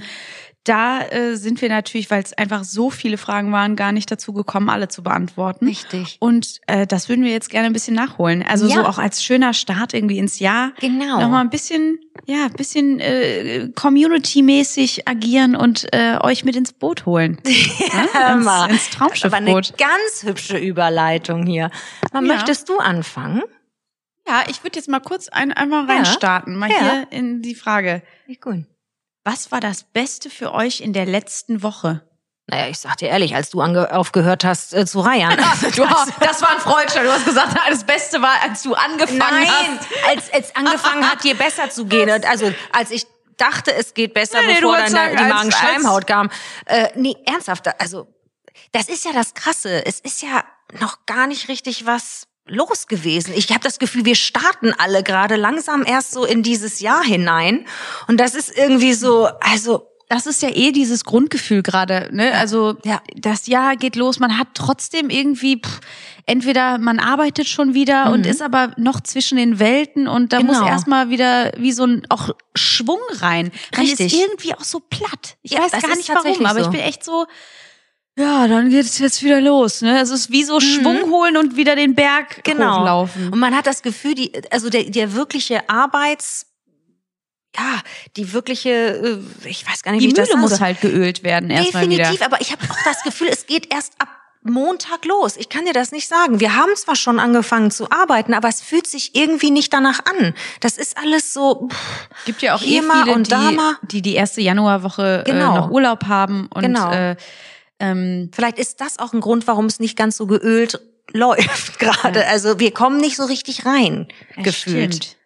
[0.64, 4.32] da äh, sind wir natürlich, weil es einfach so viele Fragen waren, gar nicht dazu
[4.32, 5.66] gekommen, alle zu beantworten.
[5.66, 6.16] Richtig.
[6.20, 8.42] Und äh, das würden wir jetzt gerne ein bisschen nachholen.
[8.42, 8.76] Also Ja.
[8.76, 10.72] so auch als schöner Start irgendwie ins Jahr.
[10.80, 11.20] Genau.
[11.20, 17.06] Nochmal ein bisschen, ja, ein bisschen äh, Community-mäßig agieren und äh, euch mit ins Boot
[17.06, 17.38] holen.
[17.44, 18.70] Ins, mal.
[18.70, 19.78] ins Das war eine Traumschiffboot.
[19.78, 21.70] ganz hübsche Überleitung hier.
[22.12, 22.34] Mal, Ja.
[22.34, 23.42] Möchtest du anfangen?
[24.26, 25.94] Ja, ich würde jetzt mal kurz ein, einmal Ja.
[25.94, 26.78] reinstarten, mal Ja.
[26.80, 28.02] hier in die Frage.
[28.26, 28.64] Wie gut.
[29.24, 32.02] Was war das Beste für euch in der letzten Woche?
[32.46, 35.34] Naja, ich sag dir ehrlich, als du ange aufgehört hast äh, zu reiern.
[35.76, 37.02] Du hast, das war ein Freudscher.
[37.02, 39.88] Du hast gesagt, das Beste war, als du angefangen Nein, hast.
[40.06, 42.10] als es angefangen hat, dir besser zu gehen.
[42.10, 43.06] Und Also als ich
[43.38, 46.30] dachte, es geht besser, Nee, nee, bevor dann sagen, die Magenschleimhaut kam.
[46.66, 47.80] Äh, nee, ernsthaft.
[47.80, 48.06] Also
[48.72, 49.86] das ist ja das Krasse.
[49.86, 50.44] Es ist ja
[50.80, 53.32] noch gar nicht richtig was los gewesen.
[53.36, 57.66] Ich habe das Gefühl, wir starten alle gerade langsam erst so in dieses Jahr hinein.
[58.06, 62.32] Und das ist irgendwie so, also Das ist ja eh dieses Grundgefühl gerade, ne?
[62.34, 63.00] Also Ja.
[63.16, 65.80] das Jahr geht los, man hat trotzdem irgendwie pff,
[66.26, 70.46] entweder man arbeitet schon wieder und ist aber noch zwischen den Welten und da Mhm.
[70.48, 70.60] Genau.
[70.60, 73.50] muss erstmal wieder wie so ein auch Schwung rein.
[73.74, 74.12] Man Richtig.
[74.12, 75.36] ist irgendwie auch so platt.
[75.42, 77.26] Ich Ja, weiß gar nicht warum, aber ich bin echt so
[78.16, 80.00] ja, dann geht es jetzt wieder los, ne?
[80.00, 82.42] Es ist wie so Schwung holen und wieder den Berg Mhm.
[82.44, 82.80] genau.
[82.80, 83.32] hochlaufen.
[83.32, 86.46] Und man hat das Gefühl, die, also der, der wirkliche Arbeits,
[87.56, 87.80] ja,
[88.16, 90.80] die wirkliche, äh, ich weiß gar nicht, Die wie ich das Mühle sagen muss halt
[90.80, 91.96] geölt werden erstmal wieder.
[92.04, 94.08] Definitiv, aber ich habe auch das Gefühl, es geht erst ab
[94.46, 95.36] Montag los.
[95.38, 96.38] Ich kann dir das nicht sagen.
[96.38, 100.34] Wir haben zwar schon angefangen zu arbeiten, aber es fühlt sich irgendwie nicht danach an.
[100.60, 101.68] Das ist alles so.
[101.72, 103.76] Pff, gibt ja auch eh viele, und da die, mal.
[103.82, 105.52] die die erste Januarwoche Genau.
[105.54, 106.92] äh, noch Urlaub haben und Genau.
[106.92, 107.16] äh,
[107.90, 110.80] ähm, Vielleicht ist das auch ein Grund, warum es nicht ganz so geölt
[111.12, 112.26] läuft gerade.
[112.26, 114.08] Also wir kommen nicht so richtig rein,
[114.42, 114.94] gefühlt.
[114.94, 115.16] Stimmt.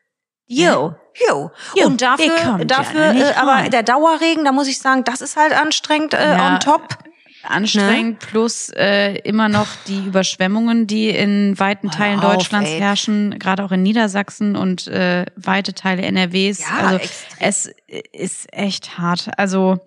[0.46, 0.94] Jo.
[1.28, 1.50] Jo.
[1.84, 5.52] Und dafür, dafür, ja äh, aber der Dauerregen, da muss ich sagen, das ist halt
[5.52, 6.54] anstrengend äh, Ja.
[6.54, 6.98] on top.
[7.44, 12.78] Anstrengend plus äh, immer noch die Überschwemmungen, die in weiten Teilen auf, Deutschlands ey.
[12.80, 16.60] herrschen, gerade auch in Niedersachsen und äh, weite Teile NRWs.
[16.60, 17.38] Ja, also extrem.
[17.40, 17.70] es
[18.12, 19.30] ist echt hart.
[19.36, 19.78] Also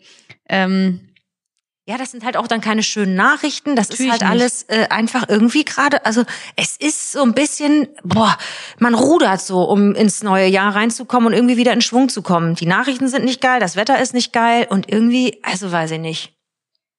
[0.47, 1.10] ähm,
[1.87, 3.75] Ja, das sind halt auch dann keine schönen Nachrichten.
[3.75, 6.05] Das Natürlich ist halt alles äh, einfach irgendwie gerade.
[6.05, 6.23] Also
[6.55, 8.37] es ist so ein bisschen, boah,
[8.77, 12.53] man rudert so, um ins neue Jahr reinzukommen und irgendwie wieder in Schwung zu kommen.
[12.55, 15.99] Die Nachrichten sind nicht geil, das Wetter ist nicht geil und irgendwie, also weiß ich
[15.99, 16.33] nicht.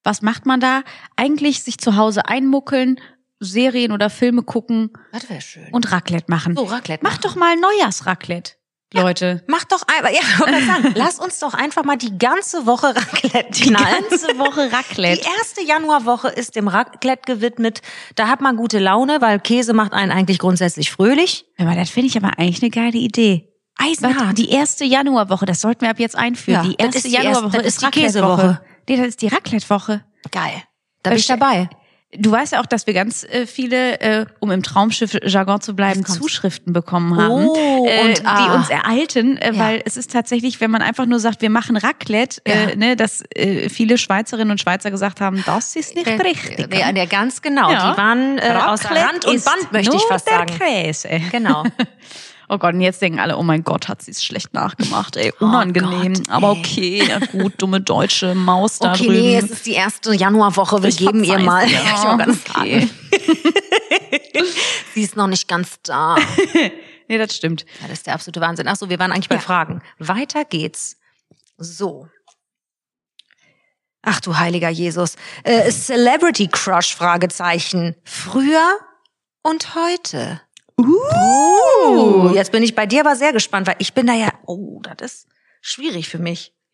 [0.03, 0.83] was macht man da?
[1.15, 2.99] Eigentlich sich zu Hause einmuckeln,
[3.39, 5.67] Serien oder Filme gucken Das wäre schön.
[5.71, 6.55] und Raclette machen.
[6.57, 7.03] so Raclette.
[7.03, 8.53] Mach doch mal Neujahrsraclette,
[8.93, 9.43] Leute.
[9.47, 10.21] Mach doch einfach, ja,
[10.65, 14.03] sagen, lass uns doch einfach mal die ganze Woche Raclette Die knallen.
[14.09, 15.27] ganze Woche Die Raclette.
[15.39, 17.81] erste Januarwoche ist dem Raclette gewidmet.
[18.15, 21.45] Da hat man gute Laune, weil Käse macht einen eigentlich grundsätzlich fröhlich.
[21.57, 23.49] Aber das finde ich aber eigentlich eine geile Idee.
[23.77, 24.37] Eisenhart.
[24.37, 26.63] Die erste Januarwoche, das sollten wir ab jetzt einführen.
[26.63, 27.85] Ja, die erste ist die Januarwoche ist, die.
[27.89, 28.61] Käsewoche.
[28.87, 30.03] Nee, das ist die Raclette-Woche.
[30.31, 30.63] Geil.
[31.01, 31.69] Da bin ich dabei.
[32.17, 36.05] Du weißt ja auch, dass wir ganz äh, viele, äh, um im Traumschiff-Jargon zu bleiben.
[36.05, 38.55] Zuschriften bekommen haben, Oh, äh, und, die ah.
[38.55, 39.59] uns ereilten, äh, Ja.
[39.59, 42.75] weil es ist tatsächlich, wenn man einfach nur sagt, wir machen Raclette, äh, Ja.
[42.75, 46.73] ne, dass äh, viele Schweizerinnen und Schweizer gesagt haben, das ist nicht richtig.
[46.73, 47.71] Ja, der ganz genau.
[47.71, 47.91] Ja.
[47.91, 50.57] Die waren äh, Raclette Rand und Band, möchte ich fast der sagen.
[50.59, 51.09] Käse.
[51.31, 51.63] Genau.
[52.53, 55.33] Oh Gott, und jetzt denken alle, oh mein Gott, hat sie es schlecht nachgemacht, ey,
[55.39, 56.13] Oh unangenehm.
[56.13, 59.21] Gott, aber okay, ja gut, dumme deutsche Maus da Okay, drüben.
[59.21, 60.83] nee, es ist die erste Januarwoche.
[60.83, 61.65] Wir Ich geben ihr mal.
[61.65, 61.77] dir.
[61.95, 62.87] Ich war ganz Okay.
[64.93, 66.15] Sie ist noch nicht ganz da.
[67.09, 67.65] Nee, das stimmt.
[67.81, 68.65] Ja, das ist der absolute Wahnsinn.
[68.69, 69.41] Ach so, wir waren eigentlich bei Ja.
[69.41, 69.81] Fragen.
[69.99, 70.95] Weiter geht's.
[71.57, 72.07] So.
[74.01, 75.17] Ach du heiliger Jesus.
[75.43, 77.95] Äh, Celebrity Crush Fragezeichen.
[78.05, 78.77] Früher
[79.43, 80.39] und heute.
[80.79, 82.31] Uh.
[82.33, 85.13] Jetzt bin ich bei dir aber sehr gespannt, weil ich bin da ja, oh, das
[85.13, 85.27] ist
[85.61, 86.53] schwierig für mich.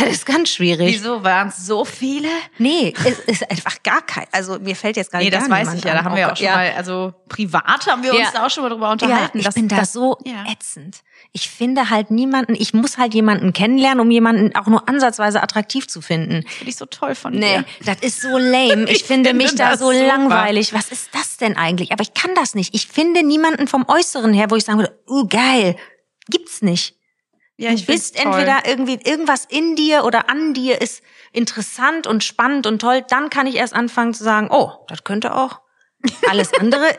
[0.00, 0.94] Das ist ganz schwierig.
[0.94, 2.28] Wieso waren es so viele?
[2.58, 4.26] Nee, es ist einfach gar kein.
[4.32, 5.94] Also mir fällt jetzt gar Nee, nicht das gar weiß ich ja.
[5.94, 6.56] Da haben Oh wir auch Gott, schon ja.
[6.56, 8.30] mal, also privat haben wir uns Ja.
[8.32, 9.38] da auch schon mal drüber Ja, unterhalten.
[9.38, 10.44] ich dass bin da das- so ja.
[10.50, 10.98] ätzend.
[11.32, 15.86] Ich finde halt niemanden, ich muss halt jemanden kennenlernen, um jemanden auch nur ansatzweise attraktiv
[15.88, 16.44] zu finden.
[16.48, 17.64] Finde ich so toll von Nee, dir.
[17.84, 18.84] das ist so lame.
[18.88, 20.06] Ich, Ich finde, mich da das so super.
[20.06, 20.72] langweilig.
[20.74, 21.92] Was ist das denn eigentlich?
[21.92, 22.74] Aber ich kann das nicht.
[22.74, 25.76] Ich finde niemanden vom Äußeren her, wo ich sagen würde, uh, geil.
[26.30, 26.94] Gibt's nicht.
[27.60, 28.32] Ja, Du ich find's bist toll.
[28.32, 33.04] entweder irgendwie, irgendwas in dir oder an dir ist interessant und spannend und toll.
[33.08, 35.60] Dann kann ich erst anfangen zu sagen, oh, das könnte auch.
[36.28, 36.86] Alles andere.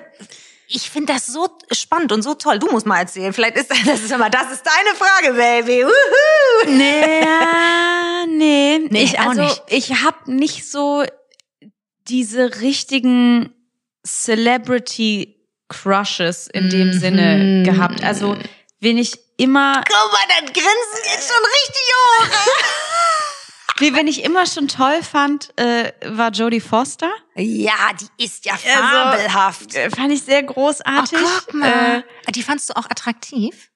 [0.72, 2.60] Ich finde das so spannend und so toll.
[2.60, 3.34] Du musst mal erzählen.
[3.34, 5.84] Vielleicht ist das ist immer, das ist deine Frage, Baby.
[5.84, 6.72] Uhu.
[6.78, 7.26] Nee,
[8.28, 8.78] nee.
[8.92, 9.64] Nee, ich, auch also, nicht.
[9.70, 11.04] ich habe nicht so
[12.08, 13.52] diese richtigen
[14.06, 15.38] Celebrity
[15.70, 18.04] Crushes in dem Sinne gehabt.
[18.04, 18.38] Also,
[18.80, 22.28] wen ich immer, Guck mal, das Grinsen geht schon richtig hoch.
[23.80, 27.10] nee, wenn ich immer schon toll fand, äh, war Jodie Foster.
[27.36, 29.76] Ja, die ist ja Also, fabelhaft.
[29.76, 31.18] äh, fand ich sehr großartig.
[31.22, 32.04] Oh, guck mal.
[32.36, 33.70] die fandst du auch attraktiv?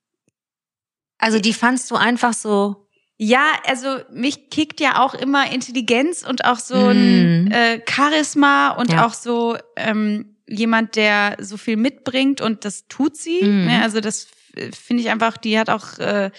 [1.18, 2.88] Also die fandst du einfach so.
[3.18, 7.52] Ja, also mich kickt ja auch immer Intelligenz und auch so ein Mm.
[7.52, 9.06] äh, Charisma und Ja.
[9.06, 13.42] auch so ähm, jemand, der so viel mitbringt und das tut sie.
[13.42, 13.82] Ne?
[13.82, 14.28] Also das äh,
[14.74, 16.32] finde ich einfach, die hat auch äh,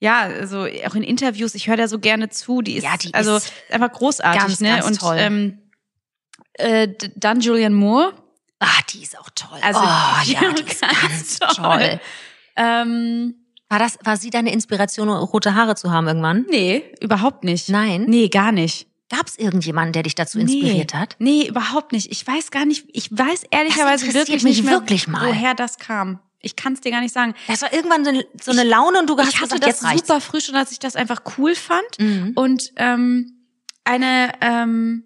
[0.00, 3.12] ja, also auch in Interviews, ich höre da so gerne zu, die ist, Ja, die
[3.14, 4.68] also ist einfach großartig, ganz, ne?
[4.76, 5.16] ganz und toll.
[5.18, 5.58] Ähm,
[6.54, 8.12] äh, dann Julian Moore.
[8.60, 9.58] Ah, die ist auch toll.
[9.62, 11.78] Also, oh, die ja, die ist ganz ganz toll.
[11.78, 12.00] toll.
[12.56, 13.34] Ähm,
[13.68, 16.46] War das, war sie deine Inspiration, rote Haare zu haben irgendwann?
[16.48, 17.68] nee, überhaupt nicht.
[17.68, 18.04] Nein.
[18.08, 18.86] Nee, gar nicht.
[19.10, 21.16] Gab es irgendjemanden, der dich dazu inspiriert hat?
[21.18, 22.12] Nee, überhaupt nicht.
[22.12, 25.26] Ich weiß gar nicht, ich weiß ehrlicherweise wirklich mich nicht mehr, wirklich mal.
[25.26, 26.20] woher das kam.
[26.40, 27.34] Ich kann es dir gar nicht sagen.
[27.48, 29.92] Das war irgendwann so eine, so eine Laune und du hast ich hatte gesagt, das
[29.92, 31.98] jetzt super früh schon, dass ich das einfach cool fand.
[31.98, 32.32] Mhm.
[32.36, 33.44] Und ähm,
[33.84, 35.04] eine ähm,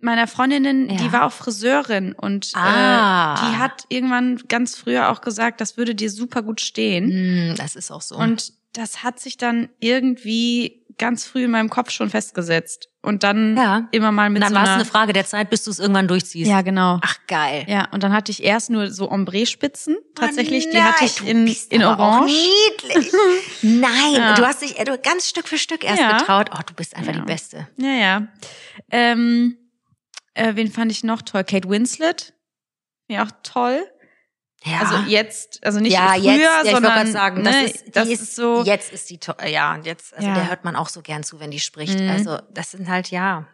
[0.00, 0.96] meiner Freundinnen, Ja.
[0.96, 3.34] die war auch Friseurin und Ah.
[3.34, 7.52] äh, die hat irgendwann ganz früher auch gesagt, das würde dir super gut stehen.
[7.52, 8.16] Mm, Das ist auch so.
[8.16, 12.87] Und das hat sich dann irgendwie ganz früh in meinem Kopf schon festgesetzt.
[13.00, 13.86] Und dann Ja.
[13.92, 16.08] immer mal mit dann so war es eine Frage der Zeit, bis du es irgendwann
[16.08, 16.50] durchziehst.
[16.50, 16.98] ja, genau.
[17.00, 17.64] Ach, geil.
[17.68, 19.96] Ja, und dann hatte ich erst nur so Ombre-Spitzen.
[20.16, 22.32] Tatsächlich, Oh die hatte nein, ich du in, bist in aber auch Orange.
[22.34, 23.12] Niedlich.
[23.62, 24.34] Nein, Ja.
[24.34, 26.18] du hast dich äh, du ganz Stück für Stück erst Ja.
[26.18, 26.50] getraut.
[26.52, 27.68] Oh, du bist einfach die Beste.
[27.76, 28.26] Ja, ja.
[28.90, 29.56] Ähm,
[30.34, 31.44] äh, wen fand ich noch toll?
[31.44, 32.34] Kate Winslet.
[33.08, 33.86] Ja, auch toll.
[34.64, 34.80] Ja.
[34.80, 38.22] Also jetzt, also nicht ja, früher, jetzt, ja, sondern sagen, ne, das ist, das ist,
[38.22, 38.64] ist so.
[38.64, 40.34] jetzt ist die, ja, und jetzt, also Ja.
[40.34, 41.98] der hört man auch so gern zu, wenn die spricht.
[42.00, 42.10] Mhm.
[42.10, 43.46] Also, das sind halt, ja,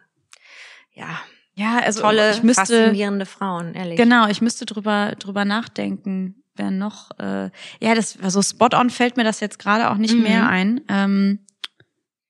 [0.93, 1.19] ja,
[1.53, 3.97] ja, also tolle, ich müsste, faszinierende Frauen, ehrlich.
[3.97, 6.41] genau, ich müsste drüber drüber nachdenken.
[6.57, 7.11] Wer noch?
[7.19, 7.49] Äh,
[7.81, 10.23] ja, das war so Spot on fällt mir das jetzt gerade auch nicht Mhm.
[10.23, 10.81] mehr ein.
[10.87, 11.45] Ähm,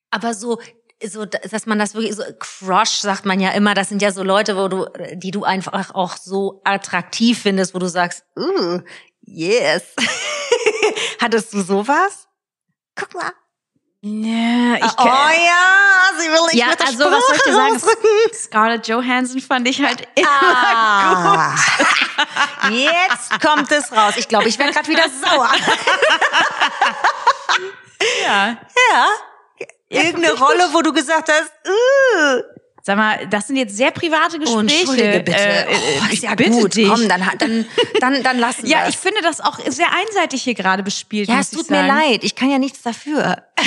[0.09, 0.59] Aber so,
[1.03, 3.73] so, dass man das wirklich so Crush sagt man ja immer.
[3.73, 7.79] Das sind ja so Leute, wo du, die du einfach auch so attraktiv findest, wo
[7.79, 8.79] du sagst, uh,
[9.21, 9.83] yes.
[11.21, 12.27] Hattest du sowas?
[12.95, 13.31] Guck mal.
[14.01, 17.51] ja, ich oh ja, sie will nicht Ja, mit der also, was soll ich dir
[17.51, 17.73] Sprache sagen?
[17.73, 18.09] rausrücken.
[18.33, 21.55] Scarlett Johansson fand ich halt immer Ah,
[22.69, 24.13] jetzt kommt es raus.
[24.17, 25.49] Ich glaube, ich werde gerade wieder sauer.
[28.23, 28.57] ja.
[28.91, 29.07] Ja.
[29.89, 32.41] Irgendeine Rolle, wo du gesagt hast, uh.
[32.81, 34.57] Sag mal, das sind jetzt sehr private Gespräche.
[34.57, 35.37] Oh, entschuldige bitte.
[35.37, 36.75] Äh, äh, oh, ich ist ja bitte gut.
[36.75, 36.87] dich.
[36.87, 37.65] Komm, dann, dann,
[37.99, 41.27] dann, dann lassen ja, wir ich finde das auch sehr einseitig hier gerade bespielt.
[41.27, 42.23] Ja, es tut mir leid.
[42.23, 43.43] Ich kann ja nichts dafür.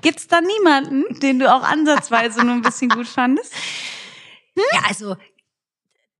[0.00, 3.52] Gibt's da niemanden, den du auch ansatzweise nur ein bisschen gut fandest?
[4.54, 5.16] Ja, also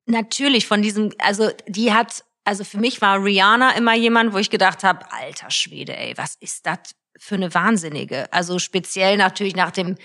[0.07, 4.51] natürlich von diesem, also die hat, also für mich war Rihanna immer jemand, wo ich
[4.51, 6.79] gedacht habe, alter Schwede, ey, was ist das
[7.17, 8.31] für eine Wahnsinnige?
[8.33, 9.97] Also speziell natürlich nach dem,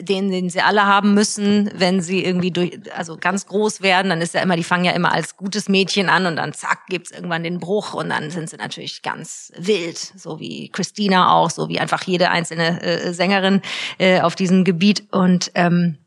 [0.00, 4.20] den, den sie alle haben müssen, wenn sie irgendwie durch, also ganz groß werden, dann
[4.20, 7.10] ist ja immer, die fangen ja immer als gutes Mädchen an und dann zack, gibt's
[7.10, 11.68] irgendwann den Bruch und dann sind sie natürlich ganz wild, so wie Christina auch, so
[11.68, 13.60] wie einfach jede einzelne äh, Sängerin
[13.98, 15.98] äh, auf diesem Gebiet und ähm,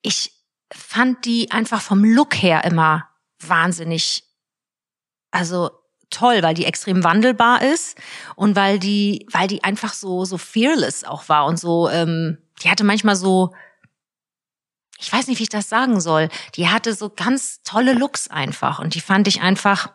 [0.00, 0.32] ich
[0.72, 3.08] fand die einfach vom Look her immer
[3.40, 4.23] wahnsinnig,
[5.34, 5.70] also
[6.10, 7.98] toll, weil die extrem wandelbar ist
[8.36, 12.70] und weil die, weil die einfach so so fearless auch war und so, ähm, die
[12.70, 13.52] hatte manchmal so,
[14.98, 18.78] ich weiß nicht, wie ich das sagen soll, die hatte so ganz tolle Looks einfach
[18.78, 19.92] und die fand ich einfach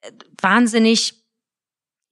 [0.00, 1.22] äh, wahnsinnig,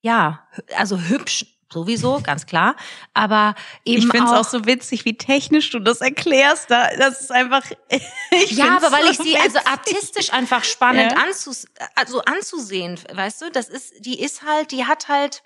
[0.02, 2.76] ja, also hübsch sowieso, ganz klar,
[3.14, 3.54] aber
[3.84, 6.70] eben Ich finde es auch auch so witzig, wie technisch du das erklärst.
[6.70, 7.62] Da- Das ist einfach.
[8.30, 9.66] ich ja, aber weil so ich sie also witzig.
[9.70, 11.18] artistisch einfach spannend Ja.
[11.18, 15.42] anzus also anzusehen, weißt du, das ist, die ist halt, die hat halt,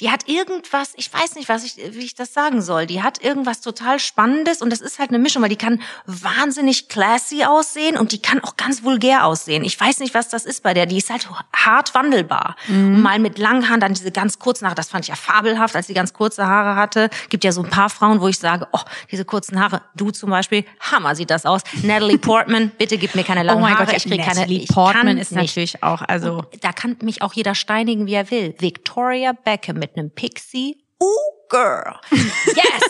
[0.00, 2.86] die hat irgendwas, ich weiß nicht, was ich, wie ich das sagen soll.
[2.86, 6.88] Die hat irgendwas total Spannendes und das ist halt eine Mischung, weil die kann wahnsinnig
[6.88, 9.64] classy aussehen und die kann auch ganz vulgär aussehen.
[9.64, 10.86] Ich weiß nicht, was das ist bei der.
[10.86, 12.56] Die ist halt hart wandelbar.
[12.68, 12.94] Mhm.
[12.94, 15.76] Und mal mit langen Haaren, dann diese ganz kurzen Haare, das fand ich ja fabelhaft,
[15.76, 17.10] als sie ganz kurze Haare hatte.
[17.28, 20.30] Gibt ja so ein paar Frauen, wo ich sage, oh, diese kurzen Haare, du zum
[20.30, 21.62] Beispiel, Hammer sieht das aus.
[21.82, 24.66] Natalie Portman, bitte gib mir keine Oh langen mein Haare, Gott, ich krieg keine, Natalie
[24.66, 25.40] Portman ist nicht.
[25.40, 28.54] natürlich auch, also Da kann mich auch jeder steinigen, wie er will.
[28.58, 30.84] Victoria Beckham mit einem Pixie.
[30.98, 31.08] Oh,
[31.48, 31.96] girl.
[32.12, 32.82] Yes.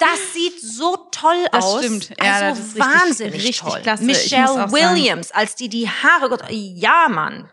[0.00, 1.78] Das sieht so toll Das aus.
[1.84, 2.08] stimmt.
[2.20, 3.80] Ja, also das ist richtig- wahnsinnig richtig toll.
[3.82, 4.02] klasse.
[4.02, 7.48] Michelle auch sagen- Williams, als die die Haare, ja, Mann.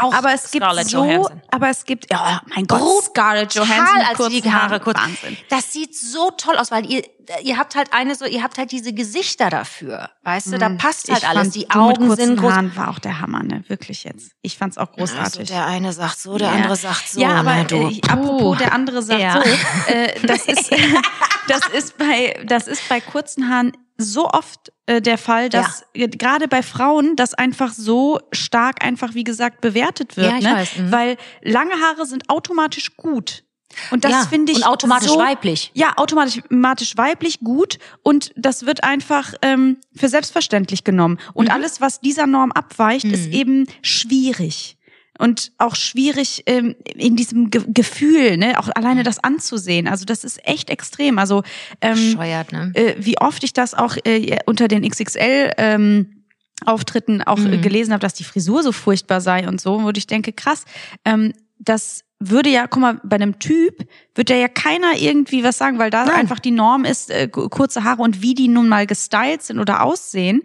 [0.00, 1.42] Auch aber es gibt Scarlett so, Johansson.
[1.50, 4.82] aber es gibt, ja, mein Gott, Brutal, Scarlett Johansson mit als die kurzen Haare Haaren,
[4.82, 4.98] kurz.
[4.98, 5.36] Wahnsinn.
[5.50, 7.02] Das sieht so toll aus, weil ihr
[7.44, 10.58] ihr habt halt eine so, ihr habt halt diese Gesichter dafür, weißt du?
[10.58, 11.42] Da passt halt ich alles.
[11.42, 12.52] fand, Die Augen kurzen sind groß.
[12.52, 13.62] Haaren war auch der Hammer, ne?
[13.68, 14.32] Wirklich jetzt.
[14.42, 15.48] Ich fand's auch Also großartig.
[15.48, 16.54] der eine sagt so, der Ja.
[16.54, 17.20] andere sagt so.
[17.20, 17.88] Ja, aber du.
[17.90, 19.40] äh, apropos der andere sagt Ja.
[19.40, 20.70] so, äh, das ist
[21.48, 23.72] das ist bei das ist bei kurzen Haaren
[24.02, 29.14] so oft äh, der Fall, dass äh, gerade bei Frauen das einfach so stark einfach
[29.14, 30.54] wie gesagt bewertet wird, Ja, ich ne?
[30.54, 30.92] weiß, mhm.
[30.92, 33.44] weil lange Haare sind automatisch gut.
[33.90, 35.70] Und das Ja, finde ich und automatisch so, weiblich.
[35.74, 41.18] Ja, automatisch automatisch weiblich gut und das wird einfach ähm, für selbstverständlich genommen.
[41.32, 41.52] Und Mhm.
[41.52, 44.76] alles, was dieser Norm abweicht, ist eben schwierig
[45.22, 49.86] und auch schwierig ähm, in diesem Ge Gefühl, ne, auch alleine das anzusehen.
[49.86, 51.18] Also das ist echt extrem.
[51.20, 51.44] Also
[51.80, 52.72] ähm, Bescheuert, ne?
[52.74, 56.24] äh, wie oft ich das auch äh, unter den XXL ähm,
[56.66, 60.08] Auftritten auch äh, gelesen habe, dass die Frisur so furchtbar sei und so, wo ich
[60.08, 60.64] denke, krass,
[61.04, 65.78] ähm, das würde ja, guck mal, bei einem Typ wird ja keiner irgendwie was sagen,
[65.78, 66.16] weil da Nein.
[66.16, 69.58] einfach die Norm ist, äh, ku- kurze Haare und wie die nun mal gestylt sind
[69.58, 70.42] oder aussehen,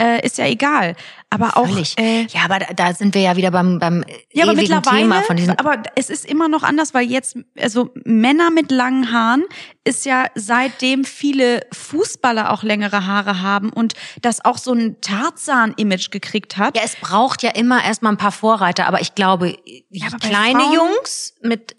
[0.00, 0.94] äh, ist ja egal.
[1.30, 1.98] Aber auch Völlig.
[1.98, 5.22] äh, ja, aber da, da sind wir ja wieder beim, beim ja, aber mittlerweile, Thema
[5.22, 5.58] von diesen.
[5.58, 9.44] aber es ist immer noch anders, weil jetzt, also Männer mit langen Haaren
[9.84, 16.10] ist ja seitdem viele Fußballer auch längere Haare haben und das auch so ein Tarzan-Image
[16.10, 16.76] gekriegt hat.
[16.76, 19.56] Ja, es braucht ja immer erstmal ein paar Vorreiter, aber ich glaube,
[19.90, 21.76] die aber kleine Frauen- Jungs mit,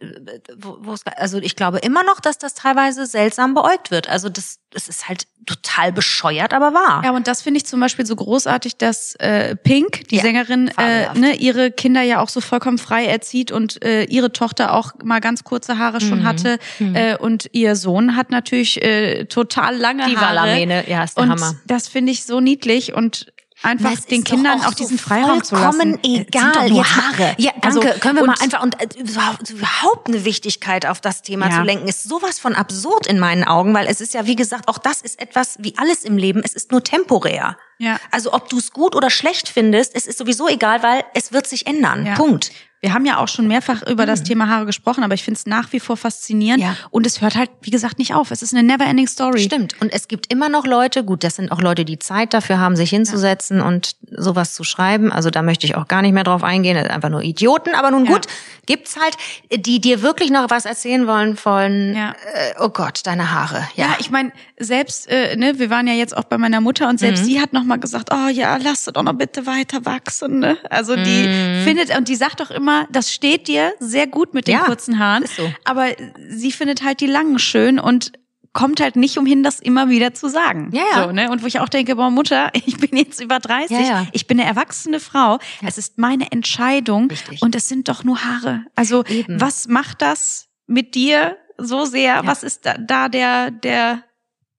[0.57, 4.07] wo, also ich glaube immer noch, dass das teilweise seltsam beäugt wird.
[4.09, 7.01] Also das, das ist halt total bescheuert, aber wahr.
[7.03, 10.69] Ja, und das finde ich zum Beispiel so großartig, dass äh, Pink, die Ja, Sängerin,
[10.77, 14.91] äh, ne, ihre Kinder ja auch so vollkommen frei erzieht und äh, ihre Tochter auch
[15.03, 16.07] mal ganz kurze Haare Mhm.
[16.09, 16.59] schon hatte.
[16.93, 20.35] Äh, und ihr Sohn hat natürlich äh, total lange Die Haare.
[20.37, 21.55] Walamene, ja, ist der und Hammer.
[21.65, 23.31] das finde ich so niedlich und
[23.63, 25.79] einfach Das den Kindern auch auch so diesen Freiraum zu lassen.
[25.79, 26.67] Vollkommen egal.
[26.67, 27.35] Sind Jetzt Haare.
[27.37, 27.67] Ja, danke.
[27.67, 31.57] Also, Können wir mal einfach und äh, überhaupt- überhaupt eine Wichtigkeit auf das Thema Ja.
[31.57, 34.67] zu lenken, ist sowas von absurd in meinen Augen, weil es ist ja, wie gesagt,
[34.67, 36.41] auch das ist etwas wie alles im Leben.
[36.43, 37.57] Es ist nur temporär.
[37.77, 37.97] Ja.
[38.11, 41.47] Also ob du es gut oder schlecht findest, es ist sowieso egal, weil es wird
[41.47, 42.05] sich ändern.
[42.05, 42.15] Ja.
[42.15, 42.51] Punkt.
[42.81, 45.45] Wir haben ja auch schon mehrfach über das Thema Haare gesprochen, aber ich finde es
[45.45, 46.63] nach wie vor faszinierend.
[46.63, 46.75] Ja.
[46.91, 48.31] Und es hört halt, wie gesagt, nicht auf.
[48.31, 49.39] Es ist eine never-ending Story.
[49.41, 49.75] Stimmt.
[49.81, 52.75] Und es gibt immer noch Leute, gut, das sind auch Leute, die Zeit dafür haben,
[52.77, 55.11] sich hinzusetzen und sowas zu schreiben.
[55.11, 56.77] Also da möchte ich auch gar nicht mehr drauf eingehen.
[56.77, 57.75] Einfach nur Idioten.
[57.75, 58.13] Aber nun Ja.
[58.13, 58.27] gut,
[58.65, 59.15] gibt's halt,
[59.53, 62.11] die dir wirklich noch was erzählen wollen von, Ja.
[62.11, 63.67] äh, oh Gott, deine Haare.
[63.75, 63.87] Ja.
[63.89, 66.93] Ja, ich meine, selbst, äh, ne, wir waren ja jetzt auch bei meiner Mutter und
[66.93, 66.97] Mhm.
[66.99, 70.39] selbst sie hat noch mal gesagt, oh ja, lass es doch noch bitte weiter wachsen.
[70.39, 70.57] Ne?
[70.69, 71.63] Also die Mhm.
[71.65, 74.99] findet, und die sagt doch immer, das steht dir sehr gut mit den Ja, kurzen
[74.99, 75.23] Haaren.
[75.23, 75.51] ist so.
[75.65, 75.87] Aber
[76.29, 78.11] sie findet halt die langen schön und
[78.51, 80.71] kommt halt nicht umhin, das immer wieder zu sagen.
[80.73, 81.03] Ja, ja.
[81.03, 81.29] So, ne?
[81.29, 84.07] Und wo ich auch denke, boah, Mutter, ich bin jetzt über 30, Ja, ja.
[84.11, 87.41] ich bin eine erwachsene Frau, es ist meine Entscheidung Richtig.
[87.43, 88.65] und es sind doch nur Haare.
[88.75, 89.39] Also Eben.
[89.39, 92.21] was macht das mit dir so sehr?
[92.25, 94.03] Was ist da, da der, der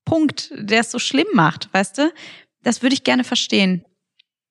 [0.04, 2.12] Punkt, der es so schlimm macht, weißt du?
[2.62, 3.84] Das würde ich gerne verstehen.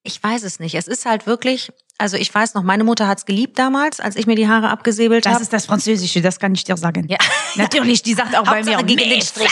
[0.10, 0.74] Ich weiß es nicht.
[0.74, 4.26] Es ist halt wirklich, also ich weiß noch, meine Mutter hat's geliebt damals, als ich
[4.26, 5.40] mir die Haare abgesäbelt habe.
[5.40, 7.08] ist das Französische, das kann ich dir sagen.
[7.08, 7.18] Ja.
[7.58, 9.52] Natürlich, die sagt auch bei mir gegen den "Mais Strich."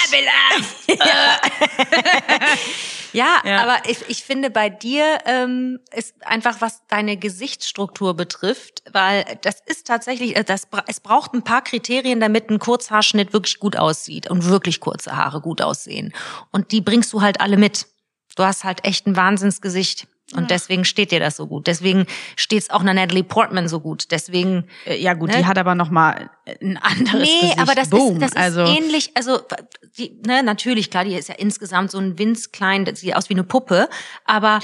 [3.13, 3.61] Ja, Ja.
[3.61, 9.61] aber ich, ich finde bei dir ähm, ist einfach was deine Gesichtsstruktur betrifft, weil das
[9.65, 14.29] ist tatsächlich, äh, das, es braucht ein paar Kriterien, damit ein Kurzhaarschnitt wirklich gut aussieht
[14.29, 16.13] und wirklich kurze Haare gut aussehen.
[16.51, 17.85] Und die bringst du halt alle mit.
[18.35, 20.07] Du hast halt echt ein Wahnsinnsgesicht.
[20.35, 21.67] Und deswegen steht dir das so gut.
[21.67, 24.11] Deswegen steht's auch einer Natalie Portman so gut.
[24.11, 25.37] Deswegen Äh, Ja gut, Ne?
[25.37, 26.29] die hat aber noch mal
[26.61, 27.59] ein anderes Nee, Gesicht.
[27.59, 28.15] aber das Boom.
[28.15, 29.39] ist, das ist also, ähnlich, also
[29.97, 33.35] die, ne, natürlich, klar, die ist ja insgesamt so ein winzklein, das sieht aus wie
[33.35, 33.87] eine Puppe,
[34.25, 34.59] aber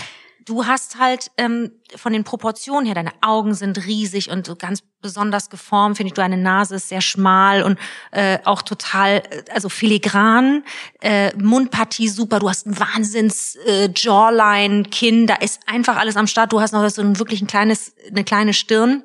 [0.46, 4.82] du hast halt ähm, von den Proportionen her, deine Augen sind riesig und so ganz
[5.02, 7.78] besonders geformt, finde ich, deine Nase ist sehr schmal und
[8.12, 10.64] äh, auch total, äh, also filigran,
[11.02, 16.28] äh, Mundpartie super, du hast ein Wahnsinns äh, Jawline, Kinn, da ist einfach alles am
[16.28, 19.04] Start, du hast noch so ein wirklich ein kleines, eine kleine Stirn.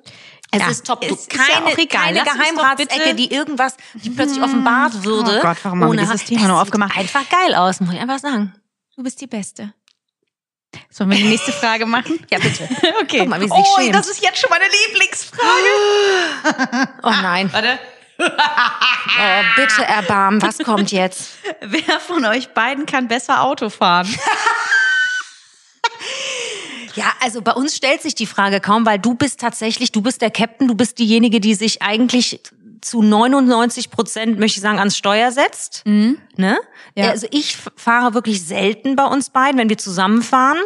[0.51, 1.03] Es Ja, ist top.
[1.03, 2.14] Du, ist ja keine egal.
[2.14, 5.41] keine Geheimratsecke, die irgendwas, die plötzlich offenbart würde.
[5.41, 6.97] Oh Gott, warum haben wir dieses Thema nur sieht aufgemacht?
[6.97, 8.55] Einfach geil aus, muss ich einfach sagen.
[8.97, 9.74] Du bist die Beste.
[10.91, 12.25] Sollen wir die nächste Frage machen?
[12.31, 12.69] Ja, bitte.
[13.03, 13.21] Okay.
[13.21, 13.95] Guck mal, wie sie sich oh, schämt.
[13.95, 15.39] das ist jetzt schon meine Lieblingsfrage.
[17.03, 17.51] Oh nein.
[17.53, 17.79] Warte.
[18.21, 20.43] Oh, bitte erbarmen.
[20.43, 21.39] Was kommt jetzt?
[21.61, 24.12] Wer von euch beiden kann besser Auto fahren?
[26.95, 30.21] Ja, also bei uns stellt sich die Frage kaum, weil du bist tatsächlich, du bist
[30.21, 32.41] der Captain, du bist diejenige, die sich eigentlich
[32.81, 35.83] zu 99 Prozent, möchte ich sagen, ans Steuer setzt.
[36.37, 36.59] Ne?
[36.95, 37.11] Ja.
[37.11, 40.59] Also ich fahre wirklich selten bei uns beiden, wenn wir zusammenfahren.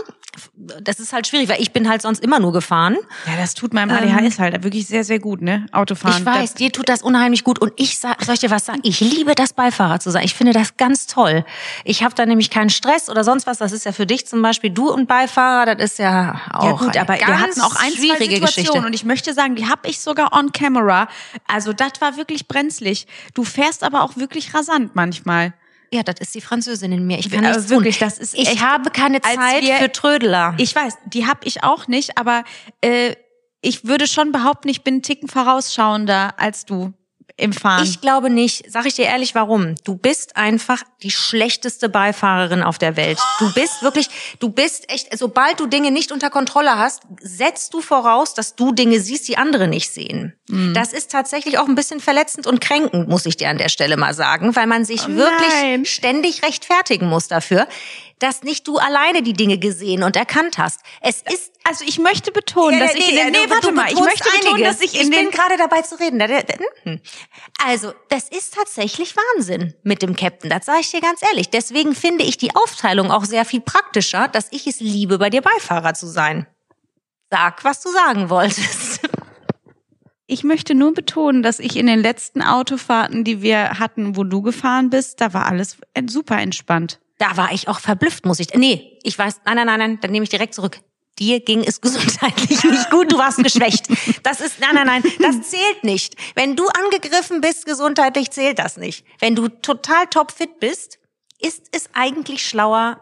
[0.57, 2.97] Das ist halt schwierig, weil ich bin halt sonst immer nur gefahren.
[3.27, 5.67] Ja, das tut meinem ADHS halt wirklich sehr, sehr gut, ne?
[5.73, 6.19] Autofahren.
[6.21, 7.59] Ich weiß, dir tut das unheimlich gut.
[7.59, 8.81] Und ich sag, soll ich dir was sagen?
[8.83, 10.25] Ich liebe das Beifahrer zu sein.
[10.25, 11.45] Ich finde das ganz toll.
[11.85, 13.59] Ich habe da nämlich keinen Stress oder sonst was.
[13.59, 15.75] Das ist ja für dich zum Beispiel du und Beifahrer.
[15.75, 18.79] Das ist ja auch ja gut, eine aber wir hatten auch ein, zwei schwierige Geschichte.
[18.79, 21.09] und ich möchte sagen, die habe ich sogar on camera.
[21.47, 23.07] Also das war wirklich brenzlig.
[23.35, 25.53] Du fährst aber auch wirklich rasant manchmal.
[25.93, 27.19] Ja, das ist die Französin in mir.
[27.19, 28.07] Ich kann nichts wirklich, tun.
[28.09, 30.55] das ist ich echt- habe keine Zeit wir- für Trödler.
[30.57, 32.45] Ich weiß, die habe ich auch nicht, aber
[32.81, 33.15] äh,
[33.61, 36.93] ich würde schon behaupten, ich bin einen Ticken vorausschauender als du
[37.37, 37.85] im Fahren.
[37.85, 38.71] Ich glaube nicht.
[38.71, 39.75] Sag ich dir ehrlich, warum?
[39.85, 43.19] Du bist einfach die schlechteste Beifahrerin auf der Welt.
[43.39, 44.09] Du bist wirklich,
[44.39, 48.73] du bist echt, sobald du Dinge nicht unter Kontrolle hast, setzt du voraus, dass du
[48.73, 50.35] Dinge siehst, die andere nicht sehen.
[50.49, 50.75] Mhm.
[50.75, 53.97] Das ist tatsächlich auch ein bisschen verletzend und kränkend, muss ich dir an der Stelle
[53.97, 57.67] mal sagen, weil man sich Oh wirklich ständig rechtfertigen muss dafür,
[58.23, 60.81] dass nicht du alleine die Dinge gesehen und erkannt hast.
[61.01, 63.99] Es ist also ich möchte betonen, dass ich in den, nee, du- warte mal, ich
[63.99, 64.79] möchte betonen, einiges.
[64.79, 66.21] dass ich in ich den bin gerade dabei zu reden.
[66.83, 67.01] Hm.
[67.65, 70.51] Also, das ist tatsächlich Wahnsinn mit dem Captain.
[70.51, 71.51] Das sage ich dir ganz ehrlich.
[71.51, 75.43] Deswegen finde ich die Aufteilung auch sehr viel praktischer, dass ich es liebe, bei dir
[75.43, 76.47] Beifahrer zu sein.
[77.31, 79.01] Sag, was du sagen wolltest.
[80.29, 84.41] Ich möchte nur betonen, dass ich in den letzten Autofahrten, die wir hatten, wo du
[84.41, 87.01] gefahren bist, da war alles äh, super entspannt.
[87.23, 88.53] Da war ich auch verblüfft, muss ich.
[88.53, 90.81] Nee, ich weiß, nein, nein, nein, nein, dann nehme ich direkt zurück.
[91.21, 93.87] Dir ging es gesundheitlich nicht gut, du warst geschwächt.
[94.25, 96.17] Das ist, nein, nein, nein, das zählt nicht.
[96.35, 99.07] Wenn du angegriffen bist gesundheitlich, zählt das nicht.
[99.21, 100.99] Wenn du total topfit bist,
[101.39, 103.01] ist es eigentlich schlauer,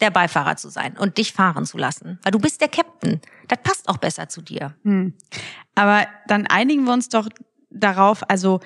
[0.00, 2.18] der Beifahrer zu sein und dich fahren zu lassen.
[2.22, 3.20] Weil du bist der Captain.
[3.48, 4.74] Das passt auch besser zu dir.
[5.74, 7.28] Aber dann einigen wir uns doch
[7.68, 8.60] darauf, also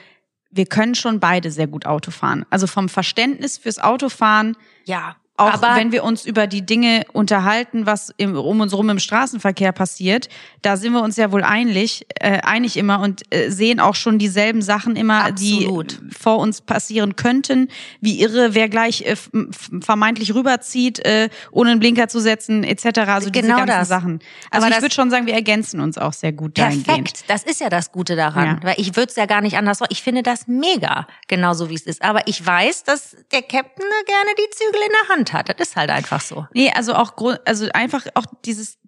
[0.51, 2.45] wir können schon beide sehr gut Auto fahren.
[2.51, 5.17] Also vom Verständnis fürs Autofahren, Ja.
[5.41, 8.99] Auch aber wenn wir uns über die Dinge unterhalten, was im, um uns rum im
[8.99, 10.29] Straßenverkehr passiert,
[10.63, 14.19] da sind wir uns ja wohl einig, äh, einig immer und äh, sehen auch schon
[14.19, 16.01] dieselben Sachen immer, Absolut.
[16.01, 17.69] die vor uns passieren könnten.
[18.01, 19.17] Wie irre, wer gleich äh,
[19.81, 23.01] vermeintlich rüberzieht, äh, ohne einen Blinker zu setzen, etc.
[23.07, 23.89] Also diese Genau ganzen das.
[23.89, 24.21] Sachen.
[24.51, 26.87] Also Aber ich würde schon sagen, wir ergänzen uns auch sehr gut dahingehend.
[26.87, 27.25] Perfekt.
[27.29, 28.47] Das ist ja das Gute daran.
[28.47, 28.59] Ja.
[28.63, 29.81] Weil ich würde es ja gar nicht anders.
[29.89, 32.03] Ich finde das mega, genauso wie es ist.
[32.03, 35.49] Aber ich weiß, dass der Captain gerne die Zügel in der Hand hat.
[35.49, 36.47] Das ist halt einfach so.
[36.55, 37.15] Nee, also auch
[37.45, 38.79] also einfach auch dieses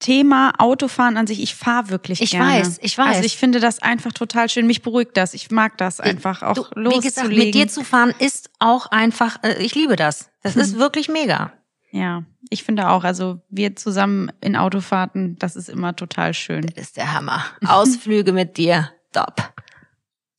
[0.00, 2.60] Thema Autofahren an sich, ich fahre wirklich Ich gerne.
[2.60, 3.16] weiß, ich weiß.
[3.16, 4.66] Also ich finde das einfach total schön.
[4.66, 5.34] Mich beruhigt das.
[5.34, 6.92] Ich mag das einfach auch Du, loszulegen.
[7.02, 10.30] wie gesagt, mit dir zu fahren ist auch einfach, äh, ich liebe das.
[10.42, 11.52] Das ist wirklich mega.
[11.90, 13.02] ja, ich finde auch.
[13.02, 16.62] Also wir zusammen in Autofahrten, das ist immer total schön.
[16.76, 17.44] Das ist der Hammer.
[17.66, 18.92] Ausflüge mit dir.
[19.12, 19.52] Top.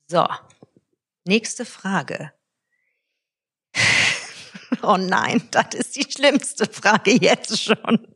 [0.08, 0.26] So.
[1.26, 2.32] Nächste Frage.
[4.82, 8.08] Oh nein, das ist die schlimmste Frage jetzt schon.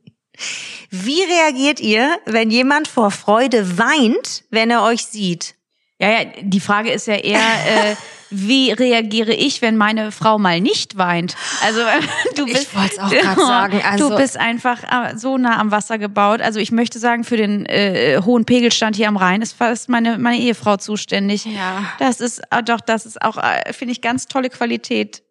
[0.90, 5.54] Wie reagiert ihr, wenn jemand vor Freude weint, wenn er euch sieht?
[5.98, 7.40] Ja, ja, die Frage ist ja eher,
[7.90, 7.96] äh,
[8.36, 11.36] wie reagiere ich, wenn meine Frau mal nicht weint?
[11.64, 11.80] Also
[12.36, 15.70] du Ich bist, wollt's auch grad sagen, also- du bist einfach äh, so nah am
[15.70, 16.40] Wasser gebaut.
[16.40, 20.18] Also ich möchte sagen, für den äh, hohen Pegelstand hier am Rhein ist fast meine
[20.18, 21.44] meine Ehefrau zuständig.
[21.44, 21.84] Ja.
[21.98, 25.22] Das ist äh, doch, das ist auch, äh, finde ich, ganz tolle Qualität.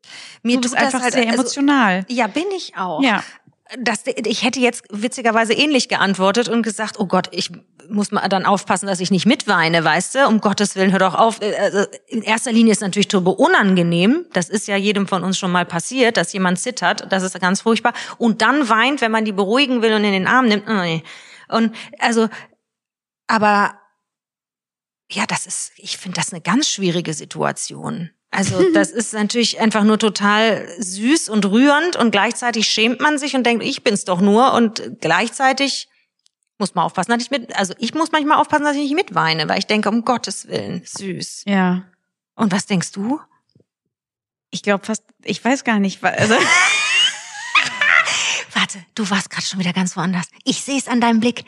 [0.42, 2.06] Mir du bist einfach halt- sehr also- emotional.
[2.10, 3.02] Ja, bin ich auch.
[3.02, 3.24] Ja.
[3.80, 7.52] Das, ich hätte jetzt witzigerweise ähnlich geantwortet und gesagt, oh Gott, ich
[7.90, 10.28] muss mal dann aufpassen, dass ich nicht mitweine, weißt du?
[10.28, 11.40] Um Gottes Willen, hör doch auf.
[11.42, 14.26] Also in erster Linie ist natürlich turbo unangenehm.
[14.34, 17.12] Das ist ja jedem von uns schon mal passiert, dass jemand zittert.
[17.12, 17.94] Das ist ganz furchtbar.
[18.18, 20.66] Und dann weint, wenn man die beruhigen will und in den Arm nimmt.
[20.68, 21.56] Oh.
[21.56, 22.30] Und also,
[23.28, 23.76] aber
[25.12, 28.12] ja, das ist, ich finde das eine ganz schwierige Situation.
[28.34, 33.36] Also das ist natürlich einfach nur total süß und rührend und gleichzeitig schämt man sich
[33.36, 35.88] und denkt, ich bin's doch nur und gleichzeitig
[36.58, 39.48] muss man aufpassen, dass ich mit, also ich muss manchmal aufpassen, dass ich nicht mitweine,
[39.50, 41.44] weil ich denke, um Gottes Willen, süß.
[41.46, 41.84] Ja.
[42.36, 43.20] Und was denkst du?
[44.50, 46.36] Ich glaube fast, ich weiß gar nicht, also
[48.54, 50.28] Warte, du warst gerade schon wieder ganz woanders.
[50.44, 51.44] Ich sehe es an deinem Blick.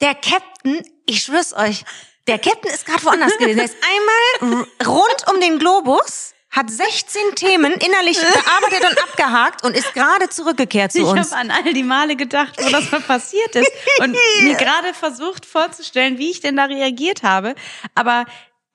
[0.00, 1.84] Der Captain, ich schwör's euch,
[2.26, 3.58] der Captain ist gerade woanders gewesen.
[3.60, 9.76] Er ist einmal rund um den Globus, hat 16 Themen innerlich bearbeitet und abgehakt und
[9.76, 11.32] ist gerade zurückgekehrt zu Ich uns.
[11.32, 15.44] habe an all die Male gedacht, wo das mal passiert ist und mir gerade versucht
[15.46, 17.54] vorzustellen, wie ich denn da reagiert habe.
[17.94, 18.24] Aber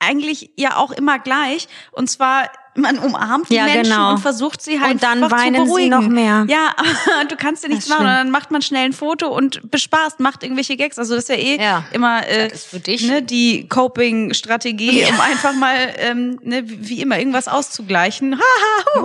[0.02, 1.68] eigentlich ja auch immer gleich.
[1.92, 4.10] Und zwar, man umarmt die Ja, Menschen genau.
[4.12, 5.90] und versucht sie halt Und dann weinen zu sie beruhigen.
[5.90, 6.44] noch mehr.
[6.48, 6.74] Ja,
[7.28, 8.00] du kannst ja nichts machen.
[8.06, 10.98] Und dann macht man schnell ein Foto und bespaßt, macht irgendwelche Gags.
[10.98, 11.84] Also das ist ja eh Ja.
[11.92, 13.02] immer äh, Das ist für dich.
[13.06, 18.32] Ne, die Coping-Strategie, um einfach mal, ähm, ne, wie immer, irgendwas auszugleichen.
[18.34, 18.98] Äh,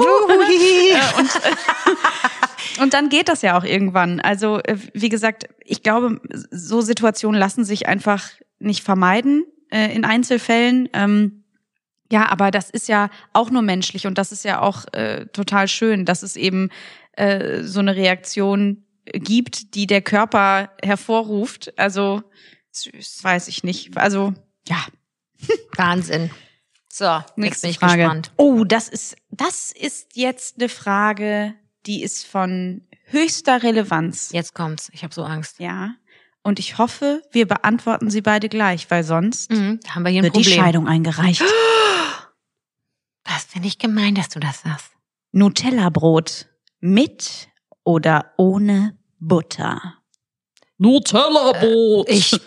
[1.19, 4.19] und, äh, und dann geht das ja auch irgendwann.
[4.21, 6.19] Also, äh, wie gesagt, ich glaube,
[6.51, 8.23] so Situationen lassen sich einfach
[8.59, 10.89] nicht vermeiden äh, in Einzelfällen.
[10.93, 11.43] Ähm,
[12.11, 15.67] ja, aber das ist ja auch nur menschlich und das ist ja auch äh, total
[15.67, 16.69] schön, dass es eben
[17.13, 21.77] äh, so eine Reaktion gibt, die der Körper hervorruft.
[21.77, 22.23] Also,
[22.71, 23.97] süß, weiß ich nicht.
[23.97, 24.33] Also,
[24.67, 24.85] ja,
[25.75, 26.29] Wahnsinn.
[26.91, 27.97] So, jetzt nächste bin ich Frage.
[28.03, 28.31] gespannt.
[28.37, 31.53] Oh, das ist, das ist jetzt eine Frage,
[31.85, 34.31] die ist von höchster Relevanz.
[34.31, 34.89] Jetzt kommt's.
[34.93, 35.59] Ich habe so Angst.
[35.59, 35.91] Ja.
[36.47, 40.23] Und ich hoffe, wir beantworten sie beide gleich, weil sonst Mhm, haben wir hier ein
[40.23, 40.63] wird die Problem.
[40.63, 41.43] Scheidung eingereicht.
[43.25, 44.91] Das finde ich gemein, dass du das sagst.
[45.33, 46.45] Nutella-Brot
[46.79, 47.49] mit
[47.83, 49.95] oder ohne Butter?
[50.77, 52.07] Nutella-Brot.
[52.07, 52.31] ich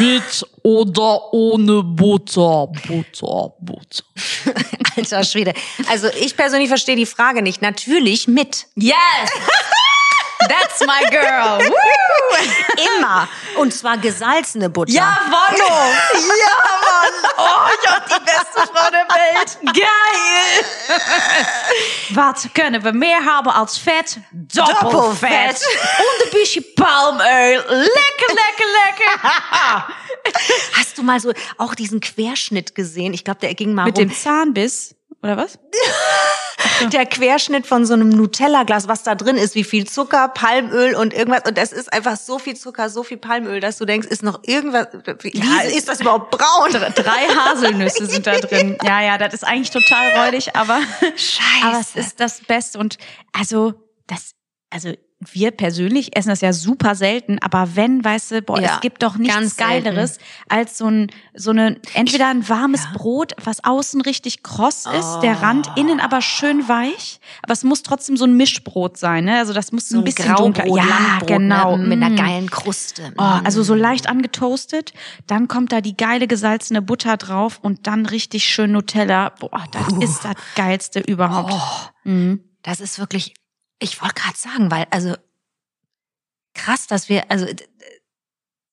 [0.00, 2.66] mit oder ohne Butter.
[2.88, 4.04] Butter, Butter.
[4.96, 5.54] Alter Schwede.
[5.88, 7.62] Also ich persönlich verstehe die Frage nicht.
[7.62, 8.66] Natürlich mit.
[8.74, 8.94] Yes!
[10.48, 11.60] That's my girl!
[12.98, 13.28] Immer.
[13.56, 14.92] Und zwar gesalzene Butter.
[14.92, 15.92] Jawollo!
[16.14, 17.32] Ja, Mann!
[17.36, 19.58] Oh, ich hab die beste Frau der Welt!
[19.74, 20.64] Geil!
[22.10, 24.18] Was können wir mehr haben als Fett?
[24.32, 24.82] Doppelfett!
[24.92, 25.60] Doppelfett.
[25.98, 27.56] Und ein bisschen Palmöl.
[27.56, 29.88] Lecker, lecker, lecker!
[30.76, 33.12] Hast du mal so auch diesen Querschnitt gesehen?
[33.14, 34.08] Ich glaube, der ging mal Mit rum.
[34.08, 35.58] dem Zahnbiss, oder was?
[36.92, 41.14] der Querschnitt von so einem Nutella-Glas, was da drin ist, wie viel Zucker, Palmöl und
[41.14, 41.42] irgendwas.
[41.46, 44.40] Und das ist einfach so viel Zucker, so viel Palmöl, dass du denkst, ist noch
[44.44, 44.88] irgendwas,
[45.20, 46.70] wie Ja, ist das überhaupt braun?
[46.72, 48.78] Drei Haselnüsse sind da drin.
[48.84, 50.80] Ja, ja, das ist eigentlich total räudig, aber,
[51.16, 51.64] Scheiße.
[51.64, 52.78] aber es ist das Beste.
[52.78, 52.98] Und
[53.32, 53.74] also,
[54.06, 54.32] das,
[54.68, 54.92] also
[55.32, 59.02] wir persönlich essen das ja super selten, aber wenn, weißt du, boah, Ja, es gibt
[59.02, 59.56] doch nichts.
[59.56, 60.18] Geileres
[60.48, 65.42] als so ein, so eine, entweder ein warmes Brot, was außen richtig kross ist, der
[65.42, 69.38] Rand innen aber schön weich, aber es muss trotzdem so ein Mischbrot sein, ne?
[69.38, 70.64] Also das muss so ein bisschen dunkler.
[70.64, 71.76] Graubrot, Ja, Langbrot, genau.
[71.76, 71.86] ne?
[71.86, 72.16] mit einer Mm.
[72.16, 73.12] geilen Kruste.
[73.18, 74.92] Oh, also so leicht angetoastet,
[75.26, 79.30] dann kommt da die geile gesalzene Butter drauf und dann richtig schön Nutella.
[79.40, 81.52] Boah, das ist das geilste überhaupt.
[81.54, 82.40] Oh, Mhm.
[82.62, 83.34] das ist wirklich,
[83.78, 85.14] ich wollte gerade sagen, weil, also
[86.54, 87.46] krass, dass wir, also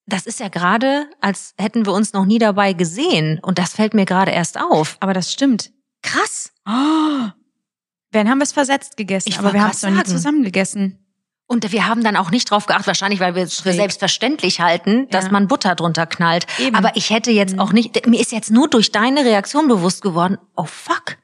[0.06, 3.40] das ist ja gerade, als hätten wir uns noch nie dabei gesehen.
[3.42, 4.98] Und das fällt mir gerade erst auf.
[5.00, 5.72] Aber das stimmt.
[6.02, 6.52] Krass.
[6.68, 7.30] Oh.
[8.12, 10.98] Wenn haben wir es versetzt gegessen, Ich aber wir haben es noch nie zusammen gegessen.
[11.48, 15.08] Und wir haben dann auch nicht drauf geachtet, wahrscheinlich, weil wir es für selbstverständlich halten,
[15.10, 15.32] dass Ja.
[15.32, 16.46] man Butter drunter knallt.
[16.60, 16.76] Eben.
[16.76, 17.60] Aber ich hätte jetzt Mhm.
[17.60, 21.18] auch nicht, mir ist jetzt nur durch deine Reaktion bewusst geworden, oh fuck.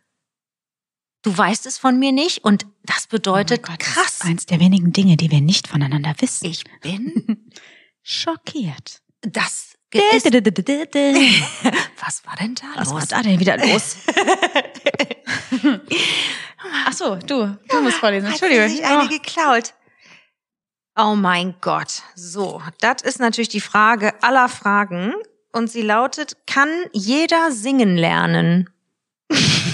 [1.28, 4.14] Du weißt es von mir nicht und das bedeutet Oh Gott, Das krass.
[4.14, 6.46] ist eins der wenigen Dinge, die wir nicht voneinander wissen.
[6.46, 7.52] Ich bin
[8.02, 9.02] Schockiert.
[9.24, 10.32] das ist, Was
[12.02, 13.08] Was war denn da war los?
[13.10, 13.98] da denn wieder los?
[16.86, 18.28] Ach so, du, du musst vorlesen.
[18.28, 18.70] Hat Entschuldigung.
[18.70, 19.08] sich eine Oh.
[19.10, 19.74] geklaut.
[20.96, 22.04] Oh mein Gott.
[22.16, 25.14] So, das ist natürlich die Frage aller Fragen.
[25.52, 28.70] Und sie lautet, kann jeder singen lernen?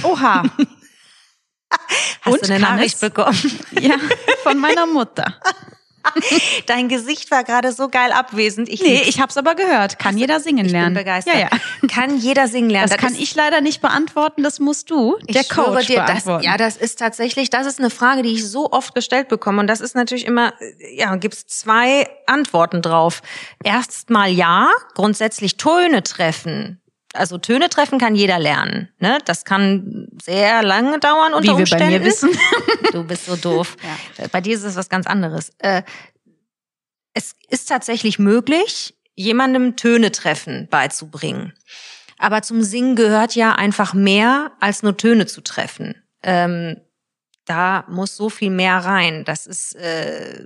[0.02, 0.46] Oha.
[2.22, 3.02] Hast Und du eine kann Nachricht es?
[3.02, 3.60] bekommen?
[3.80, 3.96] Ja,
[4.44, 5.36] von meiner Mutter.
[6.68, 8.68] Dein Gesicht war gerade so geil abwesend.
[8.68, 10.00] Ich Nee, ich hab's aber gehört.
[10.00, 10.94] Kann jeder singen ich lernen.
[10.96, 11.34] bin begeistert.
[11.34, 11.50] Ja, ja.
[11.88, 12.90] Kann jeder singen lernen?
[12.90, 16.08] Das, kann ist- ich leider nicht beantworten, das musst du, Ich der Coach, dir, das,
[16.08, 16.44] beantworten.
[16.44, 19.62] ja, das ist tatsächlich, das ist eine Frage, die ich so oft gestellt bekomme.
[19.62, 23.22] Und das ist natürlich immer, äh, ja, gibt's zwei Antworten drauf.
[23.64, 26.82] Erstmal ja, grundsätzlich Töne treffen.
[27.14, 28.90] Also Töne treffen kann jeder lernen.
[29.00, 29.20] Ne?
[29.26, 31.90] Das kann sehr lange dauern unter Wie wir bei Umständen.
[31.90, 32.30] mir wissen.
[32.92, 33.76] Du bist so doof.
[34.32, 35.52] Bei dir ist es was ganz anderes.
[35.60, 35.84] Äh,
[37.14, 41.54] es ist tatsächlich möglich, jemandem Töne treffen beizubringen.
[42.18, 45.96] Aber zum Singen gehört ja einfach mehr, als nur Töne zu treffen.
[46.22, 46.78] Ähm,
[47.46, 49.26] da muss so viel mehr rein.
[49.26, 50.44] Das ist äh,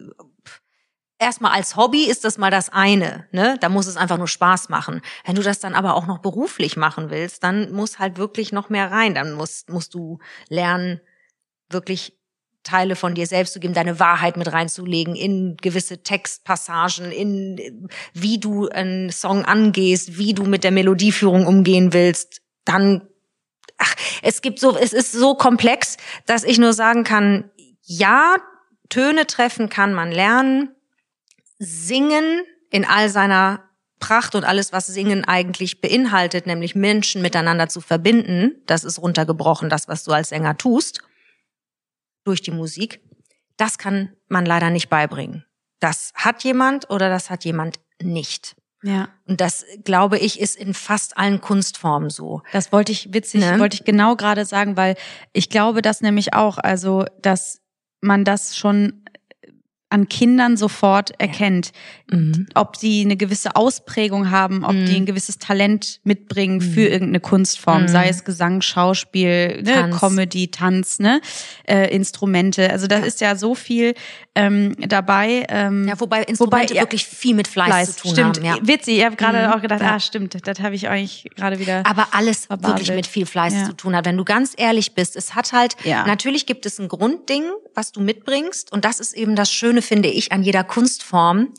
[1.20, 3.28] erstmal als Hobby ist das mal das eine.
[3.32, 3.58] Ne?
[3.60, 5.02] Da muss es einfach nur Spaß machen.
[5.26, 8.70] Wenn du das dann aber auch noch beruflich machen willst, dann muss halt wirklich noch
[8.70, 9.16] mehr rein.
[9.16, 11.02] Dann musst, musst du lernen,
[11.70, 12.14] wirklich
[12.64, 18.40] Teile von dir selbst zu geben, deine Wahrheit mit reinzulegen in gewisse Textpassagen, in wie
[18.40, 23.08] du einen Song angehst, wie du mit der Melodieführung umgehen willst, dann
[23.78, 27.50] ach, es gibt so, es ist so komplex, dass ich nur sagen kann,
[27.84, 28.36] ja,
[28.90, 30.76] Töne treffen kann man lernen,
[31.60, 33.64] singen in all seiner
[34.00, 39.70] Pracht und alles, was Singen eigentlich beinhaltet, nämlich Menschen miteinander zu verbinden, das ist runtergebrochen,
[39.70, 41.02] das, was du als Sänger tust,
[42.24, 43.02] durch die Musik,
[43.58, 45.46] das kann man leider nicht beibringen.
[45.80, 48.56] Das hat jemand oder das hat jemand nicht.
[48.84, 49.10] Ja.
[49.26, 52.44] Und das, glaube ich, ist in fast allen Kunstformen so.
[52.52, 53.60] Das wollte ich witzig, Ne?
[53.60, 54.96] wollte ich genau gerade sagen, weil
[55.34, 57.62] ich glaube das nämlich auch, also dass
[58.02, 59.04] man das schon
[59.90, 61.72] an Kindern sofort erkennt,
[62.12, 62.48] Mhm.
[62.56, 64.86] ob sie eine gewisse Ausprägung haben, ob Mhm.
[64.86, 67.88] die ein gewisses Talent mitbringen für irgendeine Kunstform, Mhm.
[67.88, 70.00] sei es Gesang, Schauspiel, ne, Tanz.
[70.00, 71.22] Comedy, Tanz, ne,
[71.68, 72.70] äh, Instrumente.
[72.70, 73.94] Also da ist ja so viel
[74.40, 75.48] ähm, dabei.
[75.50, 78.38] Ähm, Ja, wobei Instrumente ja, wirklich viel mit Fleiß, Fleiß, zu tun stimmt.
[78.38, 78.46] haben.
[78.46, 78.56] Ja.
[78.62, 79.54] Witzig, ich habe gerade Mhm.
[79.54, 79.96] auch gedacht, Ja.
[79.96, 81.84] ah, stimmt, das habe ich euch gerade wieder.
[81.88, 82.78] Aber alles Verbaselt.
[82.82, 83.66] wirklich mit viel Fleiß Ja.
[83.66, 84.06] zu tun hat.
[84.06, 86.06] Wenn du ganz ehrlich bist, es hat halt, Ja.
[86.06, 88.72] natürlich gibt es ein Grundding, was du mitbringst.
[88.72, 91.54] Und das ist eben das Schöne, finde ich, an jeder Kunstform.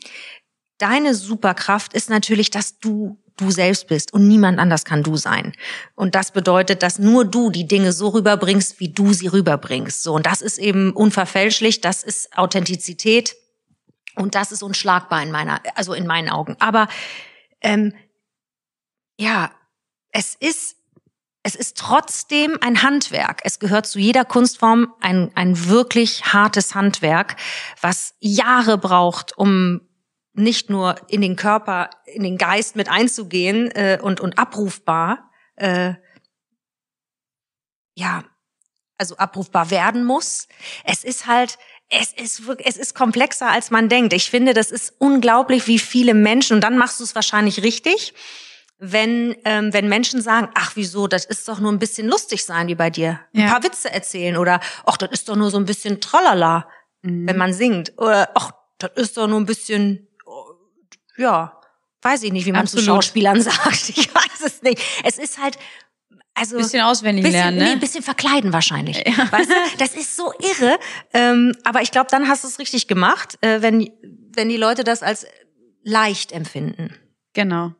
[0.77, 5.53] Deine Superkraft ist natürlich, dass du du selbst bist und niemand anders kann du sein.
[5.95, 10.03] Und das bedeutet, dass nur du die Dinge so rüberbringst, wie du sie rüberbringst.
[10.03, 13.35] So, und das ist eben unverfälschlich, das ist Authentizität
[14.15, 16.55] und das ist unschlagbar in meiner, also in meinen Augen.
[16.59, 16.87] Aber
[17.61, 17.93] ähm,
[19.17, 19.51] ja,
[20.11, 20.75] es ist
[21.49, 23.41] es ist trotzdem ein Handwerk.
[23.43, 27.37] Es gehört zu jeder Kunstform ein, ein wirklich hartes Handwerk,
[27.81, 29.81] was Jahre braucht, um
[30.33, 35.95] nicht nur in den Körper, in den Geist mit einzugehen äh, und, und abrufbar, äh,
[37.95, 38.23] ja,
[38.99, 40.47] also abrufbar werden muss.
[40.83, 41.57] Es ist halt,
[41.89, 44.13] es ist es ist komplexer als man denkt.
[44.13, 48.13] Ich finde, das ist unglaublich, wie viele Menschen, und dann machst du es wahrscheinlich richtig,
[48.79, 52.67] wenn, ähm, wenn Menschen sagen, ach wieso, das ist doch nur ein bisschen lustig sein
[52.67, 53.19] wie bei dir.
[53.33, 53.47] Ein Ja.
[53.49, 56.67] paar Witze erzählen oder ach, das ist doch nur so ein bisschen tralala,
[57.01, 57.27] Mhm.
[57.27, 57.93] wenn man singt.
[57.97, 60.43] Oder ach, das ist doch nur ein bisschen, oh,
[61.17, 61.59] ja,
[62.01, 62.85] weiß ich nicht, wie man zu Absolut.
[63.03, 63.89] Schauspielern sagt.
[63.89, 64.81] Ich weiß es nicht.
[65.03, 65.57] Es ist halt,
[66.33, 67.71] also bisschen auswendig bisschen, lernen, nee, ne?
[67.71, 68.97] ein bisschen verkleiden wahrscheinlich.
[69.31, 70.79] Weißt du, das ist so irre.
[71.13, 73.89] Ähm, aber ich glaube, dann hast du es richtig gemacht, äh, wenn,
[74.33, 75.25] wenn die Leute das als
[75.83, 76.95] leicht empfinden.
[77.33, 77.73] Genau.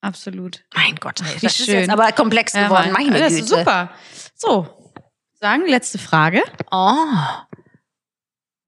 [0.00, 0.64] Absolut.
[0.74, 1.80] Mein Gott, Wie das ist schön.
[1.80, 2.92] jetzt aber komplex Ja, geworden.
[2.92, 3.40] Meine das Güte.
[3.42, 3.90] ist super.
[4.34, 4.92] So,
[5.34, 6.42] sagen, letzte Frage.
[6.70, 6.94] Oh.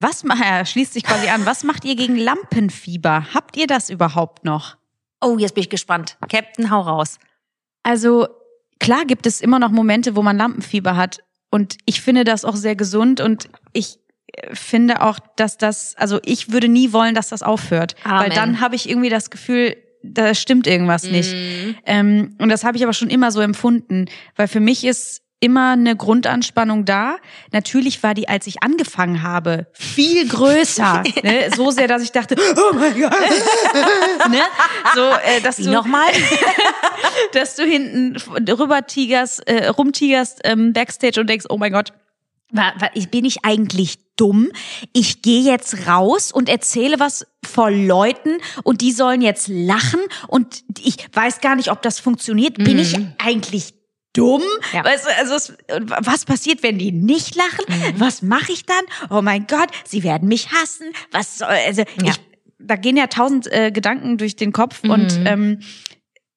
[0.00, 1.46] Was ja, schließt sich quasi an?
[1.46, 3.26] Was macht ihr gegen Lampenfieber?
[3.32, 4.76] Habt ihr das überhaupt noch?
[5.22, 6.16] oh, jetzt bin ich gespannt.
[6.28, 7.18] Captain, hau raus.
[7.84, 8.28] Also
[8.80, 11.20] klar gibt es immer noch Momente, wo man Lampenfieber hat.
[11.50, 13.98] Und ich finde das auch sehr gesund und ich
[14.32, 17.94] äh, finde auch, dass das, also ich würde nie wollen, dass das aufhört.
[18.04, 18.20] Amen.
[18.20, 21.32] Weil dann habe ich irgendwie das Gefühl, da stimmt irgendwas nicht.
[21.32, 21.76] Mhm.
[21.86, 25.72] Ähm, und das habe ich aber schon immer so empfunden, weil für mich ist immer
[25.72, 27.16] eine Grundanspannung da.
[27.50, 31.02] Natürlich war die, als ich angefangen habe, viel größer.
[31.22, 31.50] ne?
[31.54, 33.10] So sehr, dass ich dachte, oh mein Gott.
[34.30, 34.40] ne?
[34.94, 36.06] So, äh, dass Wie du nochmal?
[37.32, 38.16] dass du hinten
[38.48, 41.92] rüber tigerst, äh, rumtigerst ähm, backstage und denkst, oh mein Gott,
[43.10, 44.50] bin ich eigentlich dumm?
[44.92, 50.62] Ich gehe jetzt raus und erzähle was vor Leuten und die sollen jetzt lachen und
[50.80, 52.58] ich weiß gar nicht, ob das funktioniert.
[52.58, 53.74] Bin ich eigentlich
[54.12, 54.42] dumm?
[54.72, 54.82] Ja.
[54.82, 54.88] Du,
[55.18, 55.52] also
[56.00, 57.64] was passiert, wenn die nicht lachen?
[57.96, 58.84] Was mache ich dann?
[59.10, 60.86] Oh mein Gott, sie werden mich hassen.
[61.10, 62.10] Was soll, also Ja.
[62.10, 62.16] ich,
[62.58, 65.60] da gehen ja tausend äh, Gedanken durch den Kopf und ähm,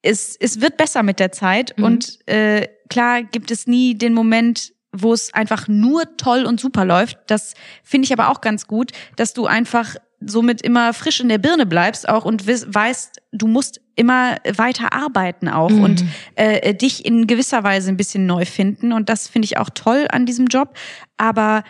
[0.02, 1.84] es, es wird besser mit der Zeit Mhm.
[1.84, 6.84] und äh, klar gibt es nie den Moment, wo es einfach nur toll und super
[6.84, 7.18] läuft.
[7.26, 11.38] Das finde ich aber auch ganz gut, dass du einfach somit immer frisch in der
[11.38, 15.82] Birne bleibst auch und weißt, du musst immer weiter arbeiten auch Mhm.
[15.82, 16.04] und
[16.36, 20.06] äh, dich in gewisser Weise ein bisschen neu finden und das finde ich auch toll
[20.10, 20.74] an diesem Job.
[21.18, 21.64] Aber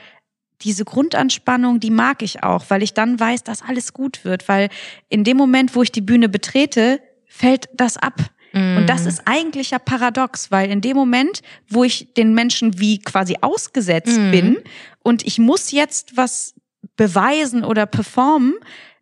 [0.62, 4.68] diese Grundanspannung, die mag ich auch, weil ich dann weiß, dass alles gut wird, weil
[5.09, 8.31] in dem Moment, wo ich die Bühne betrete, fällt das ab.
[8.79, 12.99] Und das ist eigentlich ja paradox, weil in dem Moment, wo ich den Menschen wie
[12.99, 14.31] quasi ausgesetzt Mhm.
[14.31, 14.59] bin
[15.03, 16.55] und ich muss jetzt was
[16.97, 18.55] beweisen oder performen,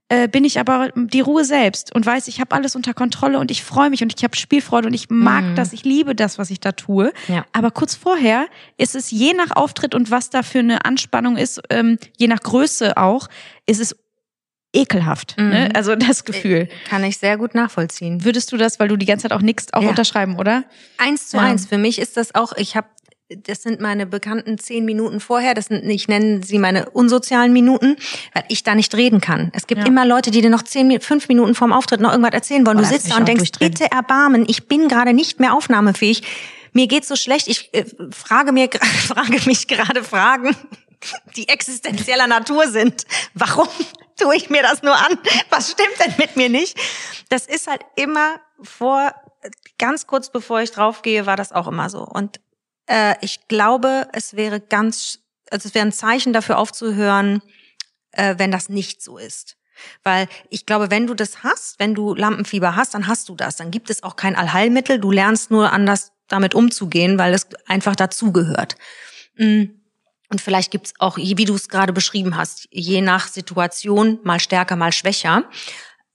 [0.08, 3.50] äh, bin ich aber die Ruhe selbst und weiß, ich habe alles unter Kontrolle und
[3.50, 5.54] ich freue mich und ich habe Spielfreude und ich mag Mhm.
[5.54, 7.12] das, ich liebe das, was ich da tue.
[7.28, 7.46] Ja.
[7.52, 8.46] Aber kurz vorher
[8.76, 12.40] ist es je nach Auftritt und was da für eine Anspannung ist, ähm, je nach
[12.40, 13.28] Größe auch,
[13.66, 13.96] ist es
[14.74, 15.36] ekelhaft.
[15.38, 15.48] Mhm.
[15.50, 15.68] Ne?
[15.74, 16.68] Also das Gefühl.
[16.88, 18.24] Kann ich sehr gut nachvollziehen.
[18.24, 19.88] Würdest du das, weil du die ganze Zeit auch nickst, auch Ja.
[19.90, 20.64] unterschreiben, oder?
[20.98, 21.44] Eins zu Ja.
[21.44, 21.66] eins.
[21.66, 22.88] Für mich ist das auch, ich habe
[23.48, 27.96] das sind meine bekannten zehn Minuten vorher, das sind, ich nenne sie meine unsozialen Minuten,
[28.34, 29.50] weil ich da nicht reden kann.
[29.54, 29.86] Es gibt Ja.
[29.86, 32.76] immer Leute, die dir noch zehn, fünf Minuten vorm Auftritt noch irgendwas erzählen wollen.
[32.76, 36.22] Du sitzt da und denkst, bitte erbarmen, ich bin gerade nicht mehr aufnahmefähig.
[36.74, 38.68] Mir geht's so schlecht, ich äh, frage mir,
[39.08, 40.54] frage mich gerade Fragen,
[41.36, 43.06] die existenzieller Natur sind.
[43.34, 43.68] Warum
[44.16, 45.18] tue ich mir das nur an?
[45.50, 46.78] Was stimmt denn mit mir nicht?
[47.28, 49.14] Das ist halt immer vor,
[49.78, 52.02] ganz kurz bevor ich draufgehe, war das auch immer so.
[52.02, 52.40] Und
[52.86, 55.20] äh, ich glaube, es wäre ganz,
[55.50, 57.42] also es wäre ein Zeichen dafür aufzuhören,
[58.12, 59.56] äh, wenn das nicht so ist.
[60.02, 63.56] Weil ich glaube, wenn du das hast, wenn du Lampenfieber hast, dann hast du das.
[63.56, 65.00] Dann gibt es auch kein Allheilmittel.
[65.00, 68.76] Du lernst nur anders damit umzugehen, weil es einfach dazugehört.
[69.36, 69.64] Mm.
[70.34, 74.74] Und vielleicht gibt's auch, wie du es gerade beschrieben hast, je nach Situation mal stärker,
[74.74, 75.44] mal schwächer.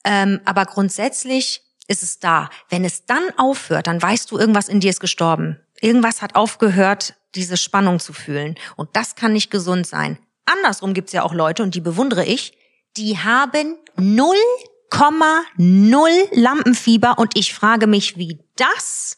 [0.03, 2.49] Ähm, aber grundsätzlich ist es da.
[2.67, 5.57] Wenn es dann aufhört, dann weißt du, irgendwas in dir ist gestorben.
[5.79, 8.55] Irgendwas hat aufgehört, diese Spannung zu fühlen.
[8.75, 10.19] Und das kann nicht gesund sein.
[10.43, 12.57] Andersrum gibt's ja auch Leute, und die bewundere ich,
[12.97, 17.17] die haben 0,0 Lampenfieber.
[17.17, 19.17] Und ich frage mich, wie das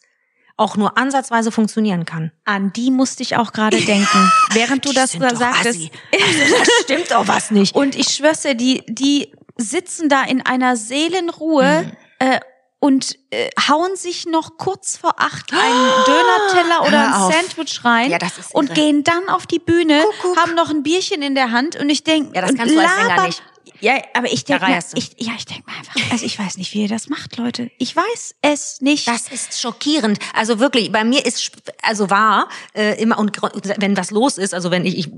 [0.61, 2.31] auch nur ansatzweise funktionieren kann.
[2.45, 5.79] An die musste ich auch gerade denken, während du das da sagtest.
[6.13, 7.75] Also, da stimmt doch was nicht.
[7.75, 11.91] Und ich schwör's dir, die, die sitzen da in einer Seelenruhe Mhm.
[12.27, 12.39] äh,
[12.83, 17.31] und äh, hauen sich noch kurz vor acht einen Dönerteller oder ein.
[17.31, 20.37] Sandwich rein Ja, das ist und gehen dann auf die Bühne, Kuckuck.
[20.37, 22.95] haben noch ein Bierchen in der Hand und ich denk, Ja, das kannst du als
[22.95, 23.43] Sänger nicht.
[23.81, 26.83] Ja, aber ich denke, ich, ja, ich denke mal einfach, also ich weiß nicht, wie
[26.83, 27.71] ihr das macht, Leute.
[27.77, 29.07] Ich weiß es nicht.
[29.07, 30.19] Das ist schockierend.
[30.33, 31.51] Also wirklich, bei mir ist
[31.81, 33.37] also wahr äh, immer und
[33.77, 35.09] wenn was los ist, also wenn ich, ich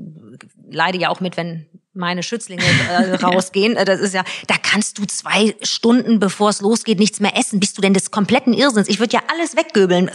[0.69, 4.97] leide ja auch mit, wenn meine Schützlinge äh, rausgehen, äh, das ist ja, da kannst
[4.97, 7.59] du zwei Stunden bevor es losgeht nichts mehr essen.
[7.59, 8.87] Bist du denn des kompletten Irrsinns?
[8.89, 10.07] Ich würde ja alles weggöbeln.
[10.07, 10.11] Äh,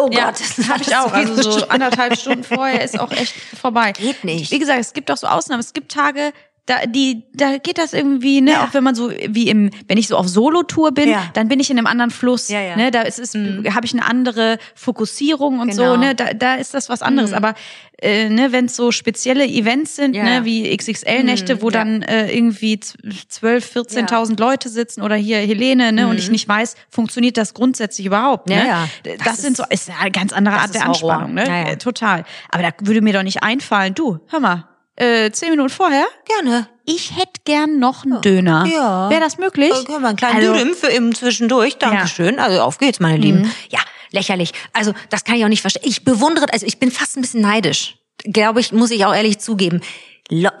[0.00, 1.12] Oh Ja, Gott, das habe ich auch.
[1.12, 3.92] Also so anderthalb Stunden vorher ist auch echt vorbei.
[3.92, 4.50] Geht nicht.
[4.50, 5.60] Wie gesagt, es gibt auch so Ausnahmen.
[5.60, 6.32] Es gibt Tage,
[6.66, 8.64] da, die, da geht das irgendwie, ne, Ja.
[8.64, 11.24] auch wenn man so, wie im, wenn ich so auf Solo-Tour bin, Ja.
[11.34, 12.76] dann bin ich in einem anderen Fluss, Ja, ja.
[12.76, 15.94] ne, da ist es, habe ich eine andere Fokussierung und Genau.
[15.94, 17.30] so, ne, da, da ist das was anderes.
[17.30, 17.36] Mhm.
[17.36, 17.54] Aber,
[18.00, 20.22] äh, ne, wenn es so spezielle Events sind, Ja.
[20.22, 21.78] ne, wie XXL-Nächte, wo Mhm, ja.
[21.80, 26.76] dann äh, irgendwie 12, 14.000 Leute sitzen oder hier Helene, ne, und ich nicht weiß,
[26.90, 28.54] funktioniert das grundsätzlich überhaupt, ne?
[28.54, 28.60] Mhm.
[28.60, 28.88] Ja, ja.
[29.18, 31.12] Das, Das sind so, ist eine ganz andere Art der ist Horror.
[31.14, 31.72] Anspannung, ne?
[31.72, 32.24] Äh, Total.
[32.50, 36.68] Aber da würde mir doch nicht einfallen, du, hör mal, äh, zehn Minuten vorher, Gerne.
[36.84, 38.66] ich hätte gern noch einen Döner.
[38.66, 39.08] Ja.
[39.10, 39.72] Wäre das möglich?
[39.72, 41.78] Äh, Können wir einen kleinen Also- Dürüm für eben zwischendurch.
[41.78, 42.38] Dankeschön.
[42.38, 43.42] Also auf geht's, meine Lieben.
[43.42, 43.50] Mhm.
[43.70, 43.80] Ja,
[44.10, 44.52] lächerlich.
[44.72, 45.82] Also das kann ich auch nicht verstehen.
[45.86, 47.96] Ich bewundere, also ich bin fast ein bisschen neidisch.
[48.24, 49.80] Glaube ich, muss ich auch ehrlich zugeben.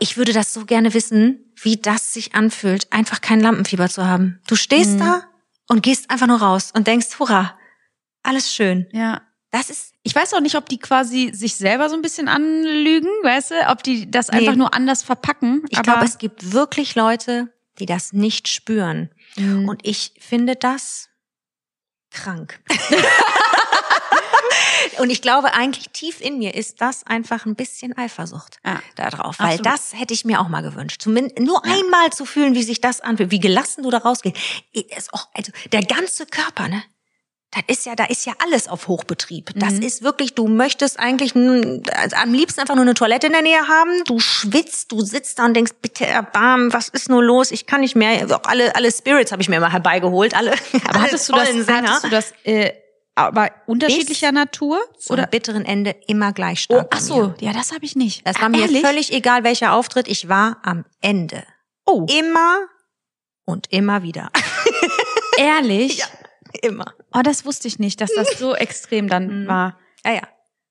[0.00, 4.40] Ich würde das so gerne wissen, wie das sich anfühlt, einfach kein Lampenfieber zu haben.
[4.48, 4.58] Du Mhm.
[4.58, 5.22] stehst da
[5.68, 7.56] und gehst einfach nur raus und denkst, hurra,
[8.22, 8.86] alles schön.
[8.92, 9.20] Ja.
[9.52, 13.08] Das ist, Ich weiß auch nicht, ob die quasi sich selber so ein bisschen anlügen,
[13.22, 13.54] weißt du?
[13.68, 14.38] Ob die das Nee.
[14.38, 15.62] einfach nur anders verpacken.
[15.68, 19.10] ich glaube, es gibt wirklich Leute, die das nicht spüren.
[19.36, 19.68] Mhm.
[19.68, 21.08] Und ich finde das
[22.10, 22.60] krank.
[24.98, 28.80] Und ich glaube eigentlich tief in mir ist das einfach ein bisschen Eifersucht Ja.
[28.96, 29.66] da drauf, weil Absolut.
[29.66, 31.00] das hätte ich mir auch mal gewünscht.
[31.00, 34.36] Zumindest nur einmal zu fühlen, wie sich das anfühlt, wie gelassen du da rausgehst.
[35.34, 36.82] Also der ganze Körper, ne?
[37.54, 39.50] Das ist ja, da ist ja alles auf Hochbetrieb.
[39.56, 39.82] Das Mhm.
[39.82, 43.68] ist wirklich, du möchtest eigentlich also am liebsten einfach nur eine Toilette in der Nähe
[43.68, 44.04] haben.
[44.06, 47.50] Du schwitzt, du sitzt da und denkst, bitte erbarmen, was ist nur los?
[47.50, 48.26] Ich kann nicht mehr.
[48.34, 50.34] Auch alle, alle Spirits habe ich mir mal herbeigeholt.
[50.34, 50.54] Alle,
[50.88, 51.88] aber hattest du das, Sänger.
[51.90, 52.72] hattest du das, äh,
[53.14, 54.80] aber unterschiedlicher Natur?
[55.10, 56.90] oder bitteren Ende immer gleich Oh, stark.
[56.90, 58.26] bei ach so, ja, das habe ich nicht.
[58.26, 58.80] Das war mir ehrlich?
[58.80, 60.08] völlig egal, welcher Auftritt.
[60.08, 61.44] Ich war am Ende.
[61.84, 62.60] Oh, Immer
[63.44, 64.30] und immer wieder.
[65.36, 65.98] ehrlich?
[65.98, 66.06] Ja.
[66.62, 66.94] immer.
[67.12, 69.46] Oh, das wusste ich nicht, dass das so extrem dann Mhm.
[69.48, 69.78] war.
[70.04, 70.22] Ja, ja.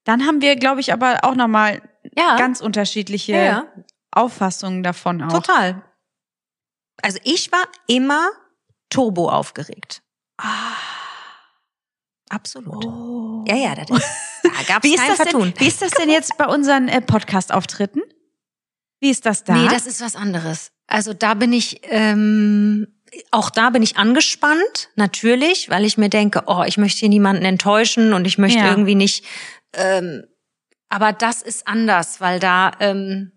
[0.04, 1.82] Dann haben wir, glaube ich, aber auch nochmal
[2.18, 3.66] Ja, ganz unterschiedliche ja, ja.
[4.12, 5.32] Auffassungen davon auch.
[5.32, 5.84] total.
[7.02, 8.30] Also ich war immer
[8.90, 10.02] turbo aufgeregt.
[10.38, 10.48] Ah.
[12.30, 12.86] Absolut.
[12.86, 13.44] Oh.
[13.48, 14.10] Ja, ja, das ist,
[14.44, 15.52] da gab Wie es ist, kein das Vertun.
[15.54, 18.02] denn, wie ist das denn jetzt bei unseren äh, Podcast-Auftritten?
[19.02, 19.54] Wie ist das da?
[19.56, 20.72] Nee, das ist was anderes.
[20.88, 23.01] Also da bin ich, ähm,
[23.32, 27.44] auch da bin ich angespannt, natürlich, weil ich mir denke, oh, ich möchte hier niemanden
[27.46, 28.70] enttäuschen und ich möchte Ja.
[28.70, 29.26] irgendwie nicht.
[29.74, 30.24] Ähm,
[30.90, 33.32] aber das ist anders, weil da, ähm,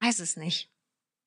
[0.00, 0.70] ich weiß es nicht.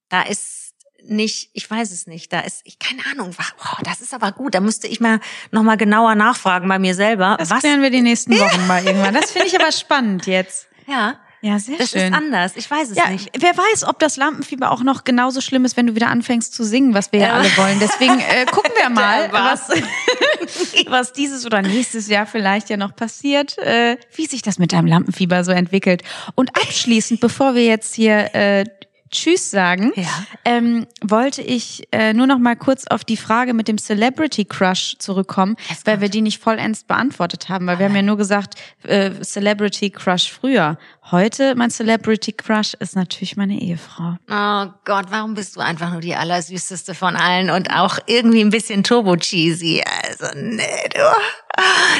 [0.09, 2.33] Da ist nicht, ich weiß es nicht.
[2.33, 3.35] Da ist, ich keine Ahnung.
[3.59, 4.55] Oh, das ist aber gut.
[4.55, 5.19] Da müsste ich mal
[5.51, 7.35] noch mal genauer nachfragen bei mir selber.
[7.39, 7.59] das was?
[7.59, 9.13] klären wir die nächsten Wochen mal irgendwann.
[9.13, 10.67] Das finde ich aber spannend jetzt.
[10.87, 11.19] Ja.
[11.41, 12.11] Ja, sehr Das schön.
[12.11, 12.53] ist anders.
[12.55, 13.29] Ich weiß es Ja, nicht.
[13.37, 16.63] wer weiß, ob das Lampenfieber auch noch genauso schlimm ist, wenn du wieder anfängst zu
[16.63, 17.33] singen, was wir ja, Ja.
[17.35, 17.77] alle wollen.
[17.79, 19.69] Deswegen äh, gucken wir mal, was,
[20.87, 24.87] was dieses oder nächstes Jahr vielleicht ja noch passiert, äh, wie sich das mit deinem
[24.87, 26.01] Lampenfieber so entwickelt.
[26.35, 28.65] Und abschließend, bevor wir jetzt hier äh,
[29.11, 30.07] Tschüss sagen, Ja.
[30.45, 34.95] ähm, wollte ich äh, nur noch mal kurz auf die Frage mit dem Celebrity Crush
[34.99, 35.55] zurückkommen,
[35.85, 39.89] weil wir die nicht vollends beantwortet haben, weil wir haben ja nur gesagt, äh, Celebrity
[39.91, 40.77] Crush früher.
[41.11, 44.17] Heute mein Celebrity Crush ist natürlich meine Ehefrau.
[44.29, 48.49] Oh Gott, warum bist du einfach nur die allersüßeste von allen und auch irgendwie ein
[48.49, 49.83] bisschen turbo-cheesy?
[50.05, 50.99] Also, nee, du.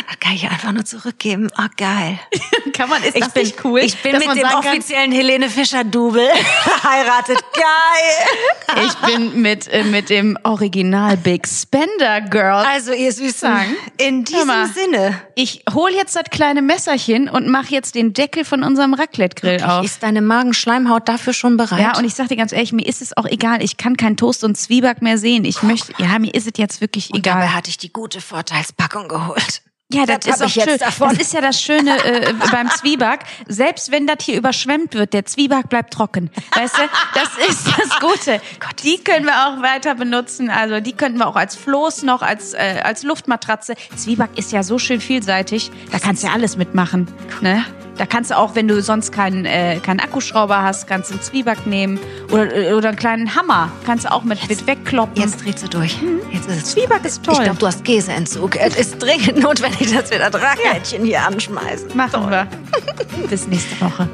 [0.07, 1.49] Das kann ich einfach nur zurückgeben.
[1.57, 2.19] Oh, geil.
[2.73, 6.29] Kann man, ist Ich bin, ich bin mit dem offiziellen Helene Fischer-Double
[6.63, 7.39] verheiratet.
[7.53, 8.85] Geil.
[8.85, 12.65] ich bin mit, äh, mit dem Original Big Spender Girl.
[12.65, 13.75] Also, ihr Süßen, Sagen.
[13.97, 14.67] in mal.
[14.67, 15.21] diesem Sinne.
[15.35, 19.83] Ich hol jetzt das kleine Messerchen und mach jetzt den Deckel von unserem Raclette-Grill auf.
[19.85, 21.81] Ist deine Magenschleimhaut dafür schon bereit?
[21.81, 23.63] Ja, und ich sag dir ganz ehrlich, mir ist es auch egal.
[23.63, 25.45] Ich kann kein Toast und Zwieback mehr sehen.
[25.45, 27.55] Ich möchte, ja, mir ist es jetzt wirklich und dabei egal.
[27.55, 29.46] hatte ich die gute Vorteilspackung geholt.
[29.47, 29.61] Thanks.
[29.93, 30.77] Ja, das, Das ist auch jetzt schön.
[30.79, 31.09] davon.
[31.09, 33.21] Das ist ja das Schöne äh, beim Zwieback.
[33.47, 36.29] Selbst wenn das hier überschwemmt wird, der Zwieback bleibt trocken.
[36.55, 36.81] Weißt du,
[37.13, 38.41] das ist das Gute.
[38.83, 40.49] Die können wir auch weiter benutzen.
[40.49, 43.75] Also die könnten wir auch als Floß noch, als, äh, als Luftmatratze.
[43.95, 45.71] Zwieback ist ja so schön vielseitig.
[45.91, 47.07] Da kannst du ja alles mitmachen.
[47.41, 47.63] Ne?
[47.97, 51.23] Da kannst du auch, wenn du sonst keinen, äh, keinen Akkuschrauber hast, kannst du einen
[51.23, 51.99] Zwieback nehmen.
[52.31, 53.71] Oder, oder einen kleinen Hammer.
[53.85, 55.19] Kannst du auch mit, mit wegkloppen.
[55.21, 55.97] Jetzt dreht sie durch.
[56.31, 57.35] Jetzt ist es Zwieback ist toll.
[57.37, 58.55] Ich glaube, du hast Käseentzug.
[58.57, 61.95] Es ist dringend notwendig, dass wir das Raclette hier anschmeißen.
[61.95, 62.47] Machen wir.
[63.29, 64.07] Bis nächste Woche.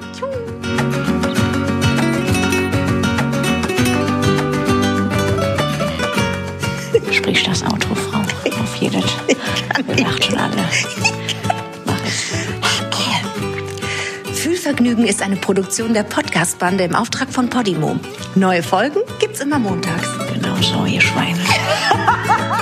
[7.12, 8.20] Sprich das Auto, Frau.
[8.20, 9.06] Auf jedes.
[9.88, 10.56] Wir lacht schon alle.
[11.86, 12.34] Mach es.
[14.40, 17.98] Fühlvergnügen ist eine Produktion der Podcast-Bande im Auftrag von Podimo.
[18.36, 20.10] Neue Folgen gibt's immer montags.
[20.34, 21.40] Genau so, ihr Schweine.